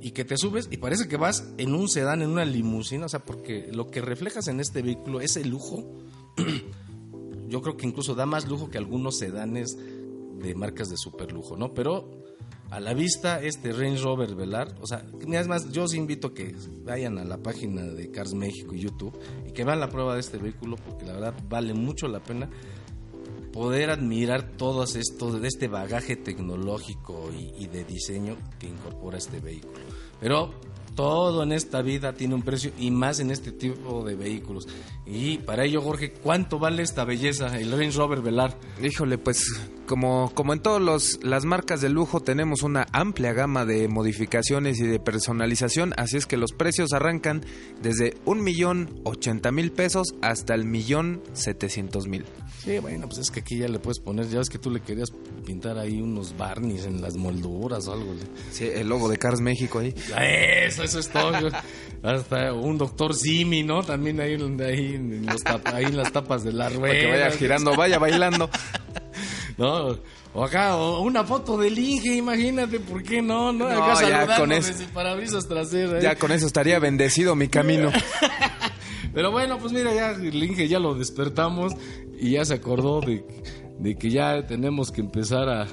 y 0.00 0.12
que 0.12 0.24
te 0.24 0.37
subes 0.37 0.68
y 0.70 0.76
parece 0.76 1.08
que 1.08 1.16
vas 1.16 1.48
en 1.58 1.74
un 1.74 1.88
sedán, 1.88 2.22
en 2.22 2.30
una 2.30 2.44
limusina, 2.44 3.06
o 3.06 3.08
sea, 3.08 3.20
porque 3.20 3.68
lo 3.72 3.88
que 3.88 4.00
reflejas 4.00 4.48
en 4.48 4.61
este 4.61 4.82
vehículo 4.82 5.20
es 5.20 5.37
el 5.37 5.48
lujo 5.48 5.84
yo 7.48 7.62
creo 7.62 7.76
que 7.76 7.87
incluso 7.87 8.14
da 8.14 8.26
más 8.26 8.46
lujo 8.46 8.70
que 8.70 8.78
algunos 8.78 9.18
sedanes 9.18 9.76
de 10.38 10.54
marcas 10.54 10.88
de 10.88 10.96
super 10.96 11.32
lujo, 11.32 11.56
¿no? 11.56 11.74
Pero 11.74 12.08
a 12.70 12.80
la 12.80 12.92
vista 12.94 13.42
este 13.42 13.72
Range 13.72 14.02
Rover 14.02 14.34
Velar, 14.34 14.74
o 14.80 14.87
sea, 14.87 15.04
es 15.20 15.48
más, 15.48 15.72
yo 15.72 15.84
os 15.84 15.94
invito 15.94 16.28
a 16.28 16.34
que 16.34 16.54
vayan 16.84 17.18
a 17.18 17.24
la 17.24 17.38
página 17.38 17.82
de 17.82 18.11
Cars 18.11 18.34
México 18.34 18.74
y 18.74 18.80
YouTube 18.80 19.18
y 19.46 19.52
que 19.52 19.64
vean 19.64 19.80
la 19.80 19.88
prueba 19.88 20.14
de 20.14 20.20
este 20.20 20.38
vehículo 20.38 20.76
porque 20.76 21.06
la 21.06 21.14
verdad 21.14 21.34
vale 21.48 21.74
mucho 21.74 22.08
la 22.08 22.20
pena 22.20 22.48
poder 23.58 23.90
admirar 23.90 24.52
todo 24.56 24.84
esto 24.84 25.32
de 25.32 25.48
este 25.48 25.66
bagaje 25.66 26.14
tecnológico 26.14 27.28
y, 27.36 27.64
y 27.64 27.66
de 27.66 27.82
diseño 27.82 28.36
que 28.56 28.68
incorpora 28.68 29.18
este 29.18 29.40
vehículo. 29.40 29.80
Pero 30.20 30.54
todo 30.94 31.42
en 31.42 31.50
esta 31.50 31.82
vida 31.82 32.12
tiene 32.12 32.36
un 32.36 32.42
precio 32.42 32.70
y 32.78 32.92
más 32.92 33.18
en 33.18 33.32
este 33.32 33.50
tipo 33.50 34.04
de 34.04 34.14
vehículos. 34.14 34.68
Y 35.04 35.38
para 35.38 35.64
ello, 35.64 35.82
Jorge, 35.82 36.12
¿cuánto 36.12 36.60
vale 36.60 36.84
esta 36.84 37.04
belleza, 37.04 37.58
el 37.58 37.72
Range 37.72 37.98
Rover 37.98 38.20
Velar? 38.20 38.56
Híjole, 38.80 39.18
pues 39.18 39.42
como, 39.88 40.31
como 40.35 40.53
en 40.53 40.61
todas 40.61 41.18
las 41.22 41.44
marcas 41.46 41.81
de 41.81 41.88
lujo 41.88 42.20
tenemos 42.20 42.62
una 42.62 42.87
amplia 42.92 43.33
gama 43.33 43.64
de 43.64 43.88
modificaciones 43.88 44.79
y 44.79 44.87
de 44.87 45.01
personalización, 45.01 45.94
así 45.96 46.18
es 46.18 46.27
que 46.27 46.37
los 46.37 46.53
precios 46.53 46.92
arrancan 46.92 47.44
desde 47.83 48.14
un 48.27 48.44
millón 48.44 49.01
ochenta 49.05 49.51
mil 49.51 49.72
pesos 49.72 50.14
hasta 50.20 50.55
el 50.55 50.66
millón 50.66 51.22
setecientos 51.33 52.07
mil. 52.07 52.24
Sí, 52.62 52.79
bueno, 52.81 53.09
pues 53.09 53.18
es 53.18 53.31
que 53.31 53.40
aquí 53.40 53.59
ya 53.59 53.68
le 53.68 53.79
puedes 53.79 53.98
poner, 53.98 54.29
ya 54.29 54.38
ves 54.38 54.51
que 54.51 54.59
tú 54.59 54.70
le 54.70 54.81
querías 54.81 55.11
pintar 55.46 55.79
ahí 55.79 56.03
unos 56.03 56.37
barniz 56.37 56.85
en 56.85 57.01
las 57.01 57.16
molduras 57.16 57.88
o 57.88 57.94
algo. 57.94 58.14
Sí, 58.53 58.68
el 58.72 58.88
logo 58.88 59.09
de 59.09 59.16
Cars 59.16 59.40
México 59.40 59.79
ahí. 59.79 59.94
Eso, 60.66 60.83
eso 60.83 60.98
es 60.98 61.09
todo. 61.09 61.33
Hasta 62.03 62.53
un 62.53 62.77
doctor 62.77 63.14
Simi, 63.14 63.62
¿no? 63.62 63.83
También 63.83 64.20
ahí, 64.20 64.35
ahí, 64.35 64.94
en, 64.94 65.24
los 65.24 65.42
ahí 65.64 65.85
en 65.85 65.96
las 65.96 66.12
tapas 66.12 66.44
de 66.44 66.53
la 66.53 66.68
rueda. 66.68 66.92
Para 66.92 66.98
que 66.98 67.11
vaya 67.11 67.31
girando, 67.31 67.74
vaya 67.74 67.98
bailando. 67.98 68.51
¿no? 69.58 69.98
O 70.34 70.44
acá, 70.44 70.76
o 70.76 71.00
una 71.02 71.24
foto 71.24 71.58
del 71.58 71.78
Inge, 71.78 72.14
imagínate, 72.14 72.78
¿por 72.80 73.02
qué 73.02 73.20
no? 73.20 73.52
No, 73.52 73.68
No, 73.68 73.82
acá 73.84 74.08
ya 74.08 74.36
con 74.38 74.52
eso- 74.52 74.68
desde 74.68 74.86
parabrisas 74.86 75.46
trasero. 75.48 75.96
¿eh? 75.98 76.00
Ya 76.02 76.16
con 76.16 76.30
eso 76.32 76.46
estaría 76.46 76.78
bendecido 76.78 77.34
mi 77.34 77.48
camino. 77.48 77.90
Pero 79.12 79.30
bueno, 79.32 79.58
pues 79.58 79.72
mira, 79.72 79.92
ya 79.94 80.10
el 80.12 80.42
Inge 80.42 80.68
ya 80.68 80.78
lo 80.78 80.94
despertamos 80.94 81.72
y 82.20 82.32
ya 82.32 82.44
se 82.44 82.54
acordó 82.54 83.00
de, 83.00 83.24
de 83.78 83.96
que 83.96 84.10
ya 84.10 84.46
tenemos 84.46 84.90
que 84.92 85.00
empezar 85.00 85.48
a, 85.48 85.66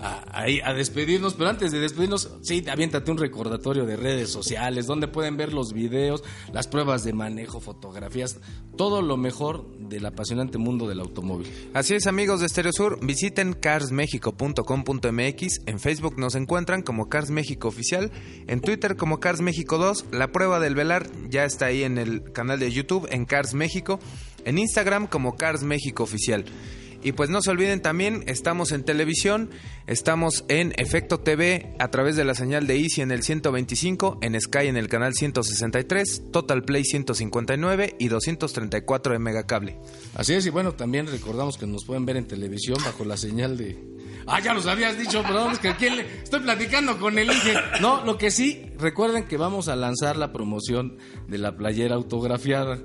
a, 0.00 0.44
a- 0.64 0.74
despedirnos. 0.74 1.34
Pero 1.34 1.50
antes 1.50 1.72
de 1.72 1.80
despedirnos, 1.80 2.30
sí, 2.42 2.64
aviéntate 2.70 3.10
un 3.10 3.18
recordatorio 3.18 3.84
de 3.86 3.96
redes 3.96 4.30
sociales, 4.30 4.86
donde 4.86 5.08
pueden 5.08 5.36
ver 5.36 5.52
los 5.52 5.72
videos, 5.72 6.22
las 6.52 6.68
pruebas 6.68 7.04
de 7.04 7.12
manejo, 7.12 7.60
fotografías, 7.60 8.38
todo 8.76 9.02
lo 9.02 9.16
mejor 9.16 9.66
del 9.78 10.06
apasionante 10.06 10.58
mundo 10.58 10.88
del 10.88 11.00
automóvil. 11.00 11.48
Así 11.74 11.94
es, 11.94 12.06
amigos 12.06 12.40
de 12.40 12.48
Stereo 12.48 12.72
Sur, 12.72 13.04
visiten 13.04 13.54
carsmexico.com.mx. 13.54 15.66
En 15.66 15.80
Facebook 15.80 16.18
nos 16.18 16.34
encuentran 16.34 16.82
como 16.82 17.08
Cars 17.08 17.30
México 17.30 17.68
Oficial, 17.68 18.10
en 18.46 18.60
Twitter 18.60 18.96
como 18.96 19.20
Cars 19.20 19.40
México 19.40 19.78
2. 19.78 20.06
La 20.12 20.32
prueba 20.32 20.60
del 20.60 20.74
velar 20.74 21.08
ya 21.28 21.44
está 21.44 21.66
ahí 21.66 21.82
en 21.82 21.98
el 21.98 22.32
canal 22.32 22.58
de 22.58 22.70
YouTube 22.70 23.06
en 23.10 23.24
Cars 23.24 23.54
México, 23.54 23.98
en 24.44 24.58
Instagram 24.58 25.06
como 25.06 25.36
Cars 25.36 25.62
México 25.62 26.04
Oficial. 26.04 26.44
Y 27.02 27.12
pues 27.12 27.30
no 27.30 27.40
se 27.42 27.50
olviden 27.50 27.80
también, 27.80 28.24
estamos 28.26 28.72
en 28.72 28.82
televisión, 28.82 29.50
estamos 29.86 30.44
en 30.48 30.72
Efecto 30.76 31.20
TV 31.20 31.74
a 31.78 31.88
través 31.88 32.16
de 32.16 32.24
la 32.24 32.34
señal 32.34 32.66
de 32.66 32.76
Easy 32.76 33.02
en 33.02 33.12
el 33.12 33.22
125, 33.22 34.18
en 34.20 34.40
Sky 34.40 34.66
en 34.66 34.76
el 34.76 34.88
canal 34.88 35.14
163, 35.14 36.32
Total 36.32 36.64
Play 36.64 36.84
159 36.84 37.94
y 38.00 38.08
234 38.08 39.12
de 39.12 39.18
Megacable. 39.20 39.78
Así 40.14 40.34
es, 40.34 40.44
y 40.46 40.50
bueno, 40.50 40.72
también 40.72 41.06
recordamos 41.06 41.56
que 41.56 41.66
nos 41.66 41.84
pueden 41.84 42.04
ver 42.04 42.16
en 42.16 42.26
televisión 42.26 42.78
bajo 42.84 43.04
la 43.04 43.16
señal 43.16 43.56
de... 43.56 43.78
Ah, 44.26 44.40
ya 44.40 44.52
los 44.52 44.66
habías 44.66 44.98
dicho, 44.98 45.22
perdón, 45.22 45.52
es 45.52 45.58
que 45.60 45.68
aquí 45.68 45.88
le... 45.88 46.02
estoy 46.22 46.40
platicando 46.40 46.98
con 46.98 47.18
el 47.18 47.30
Inge. 47.30 47.54
No, 47.80 48.04
lo 48.04 48.18
que 48.18 48.30
sí, 48.30 48.66
recuerden 48.76 49.24
que 49.24 49.36
vamos 49.36 49.68
a 49.68 49.76
lanzar 49.76 50.16
la 50.16 50.32
promoción 50.32 50.98
de 51.28 51.38
la 51.38 51.56
playera 51.56 51.94
autografiada 51.94 52.78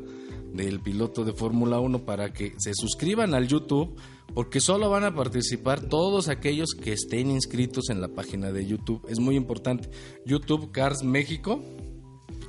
del 0.53 0.79
piloto 0.79 1.25
de 1.25 1.33
Fórmula 1.33 1.79
1 1.79 2.05
para 2.05 2.31
que 2.31 2.53
se 2.57 2.73
suscriban 2.73 3.33
al 3.33 3.47
YouTube, 3.47 3.95
porque 4.33 4.59
solo 4.59 4.89
van 4.89 5.03
a 5.03 5.15
participar 5.15 5.81
todos 5.81 6.29
aquellos 6.29 6.69
que 6.73 6.93
estén 6.93 7.31
inscritos 7.31 7.89
en 7.89 7.99
la 7.99 8.07
página 8.07 8.51
de 8.51 8.65
YouTube. 8.65 9.05
Es 9.09 9.19
muy 9.19 9.35
importante. 9.35 9.89
YouTube 10.25 10.71
Cars 10.71 11.03
México, 11.03 11.61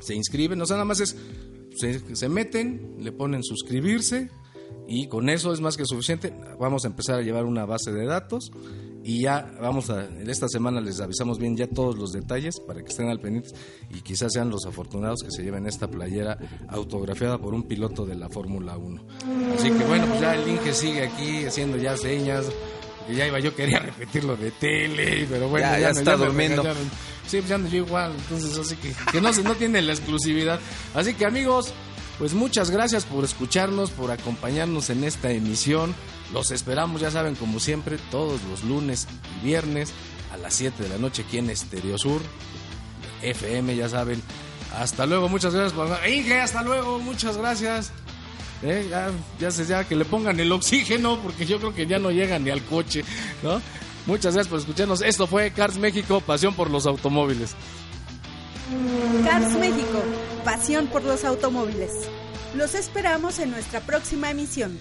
se 0.00 0.14
inscriben, 0.14 0.60
o 0.60 0.66
sea, 0.66 0.76
nada 0.76 0.84
más 0.84 1.00
es, 1.00 1.16
se, 1.76 2.14
se 2.14 2.28
meten, 2.28 2.96
le 3.00 3.10
ponen 3.10 3.42
suscribirse 3.42 4.30
y 4.86 5.08
con 5.08 5.28
eso 5.28 5.52
es 5.52 5.60
más 5.60 5.76
que 5.76 5.86
suficiente. 5.86 6.32
Vamos 6.60 6.84
a 6.84 6.88
empezar 6.88 7.18
a 7.18 7.22
llevar 7.22 7.44
una 7.46 7.64
base 7.64 7.92
de 7.92 8.04
datos 8.04 8.50
y 9.04 9.20
ya 9.20 9.52
vamos 9.60 9.90
a, 9.90 10.08
esta 10.26 10.48
semana 10.48 10.80
les 10.80 10.98
avisamos 11.00 11.38
bien 11.38 11.56
ya 11.56 11.66
todos 11.68 11.96
los 11.96 12.12
detalles 12.12 12.58
para 12.66 12.80
que 12.82 12.88
estén 12.88 13.08
al 13.10 13.20
pendiente 13.20 13.50
y 13.90 14.00
quizás 14.00 14.32
sean 14.32 14.48
los 14.50 14.64
afortunados 14.66 15.20
que 15.22 15.30
se 15.30 15.42
lleven 15.42 15.66
esta 15.66 15.86
playera 15.88 16.38
autografiada 16.68 17.38
por 17.38 17.52
un 17.54 17.64
piloto 17.64 18.06
de 18.06 18.14
la 18.16 18.28
Fórmula 18.28 18.76
1. 18.78 19.02
Así 19.56 19.70
que 19.70 19.84
bueno, 19.84 20.06
pues 20.06 20.20
ya 20.20 20.34
el 20.34 20.48
Inge 20.48 20.72
sigue 20.72 21.02
aquí 21.04 21.44
haciendo 21.44 21.76
ya 21.76 21.96
señas. 21.96 22.46
Que 23.06 23.14
ya 23.14 23.26
iba, 23.26 23.38
yo 23.38 23.54
quería 23.54 23.78
repetir 23.80 24.24
lo 24.24 24.34
de 24.34 24.50
tele, 24.52 25.26
pero 25.28 25.48
bueno, 25.50 25.66
Ya- 25.66 25.78
ya 25.78 25.90
está 25.90 26.16
me 26.16 26.24
durmiendo. 26.24 26.62
Sí, 27.26 27.36
pues 27.38 27.48
ya 27.48 27.54
ando 27.56 27.68
yo 27.68 27.78
igual, 27.84 28.12
entonces 28.16 28.56
así 28.58 28.76
que, 28.76 28.92
que 29.12 29.20
no, 29.20 29.30
se- 29.32 29.42
no 29.42 29.54
tiene 29.54 29.82
la 29.82 29.92
exclusividad. 29.92 30.58
Así 30.94 31.12
que 31.12 31.26
amigos, 31.26 31.74
pues 32.18 32.34
muchas 32.34 32.70
gracias 32.70 33.04
por 33.04 33.24
escucharnos, 33.24 33.90
por 33.90 34.10
acompañarnos 34.10 34.90
en 34.90 35.04
esta 35.04 35.30
emisión. 35.30 35.94
Los 36.32 36.50
esperamos, 36.50 37.00
ya 37.00 37.10
saben, 37.10 37.34
como 37.34 37.60
siempre, 37.60 37.98
todos 38.10 38.40
los 38.44 38.64
lunes 38.64 39.06
y 39.40 39.46
viernes 39.46 39.92
a 40.32 40.36
las 40.36 40.54
7 40.54 40.82
de 40.82 40.88
la 40.88 40.98
noche 40.98 41.24
aquí 41.26 41.38
en 41.38 41.50
Estereo 41.50 41.98
Sur, 41.98 42.20
FM, 43.22 43.76
ya 43.76 43.88
saben. 43.88 44.22
Hasta 44.78 45.06
luego, 45.06 45.28
muchas 45.28 45.54
gracias. 45.54 45.72
Por... 45.72 45.88
Inge, 46.08 46.40
hasta 46.40 46.62
luego, 46.62 46.98
muchas 46.98 47.36
gracias. 47.36 47.92
Eh, 48.62 48.86
ya, 48.88 49.10
ya 49.38 49.50
ya 49.50 49.84
que 49.84 49.94
le 49.94 50.04
pongan 50.04 50.40
el 50.40 50.50
oxígeno, 50.50 51.20
porque 51.20 51.46
yo 51.46 51.58
creo 51.58 51.74
que 51.74 51.86
ya 51.86 51.98
no 51.98 52.10
llegan 52.10 52.44
ni 52.44 52.50
al 52.50 52.62
coche, 52.62 53.04
¿no? 53.42 53.60
Muchas 54.06 54.34
gracias 54.34 54.48
por 54.48 54.58
escucharnos. 54.58 55.02
Esto 55.02 55.26
fue 55.26 55.50
Cars 55.52 55.76
México, 55.76 56.20
pasión 56.20 56.54
por 56.54 56.70
los 56.70 56.86
automóviles. 56.86 57.54
Cars 59.24 59.58
México, 59.58 60.02
pasión 60.44 60.86
por 60.86 61.04
los 61.04 61.24
automóviles. 61.24 61.92
Los 62.54 62.74
esperamos 62.74 63.38
en 63.38 63.50
nuestra 63.50 63.80
próxima 63.80 64.30
emisión. 64.30 64.78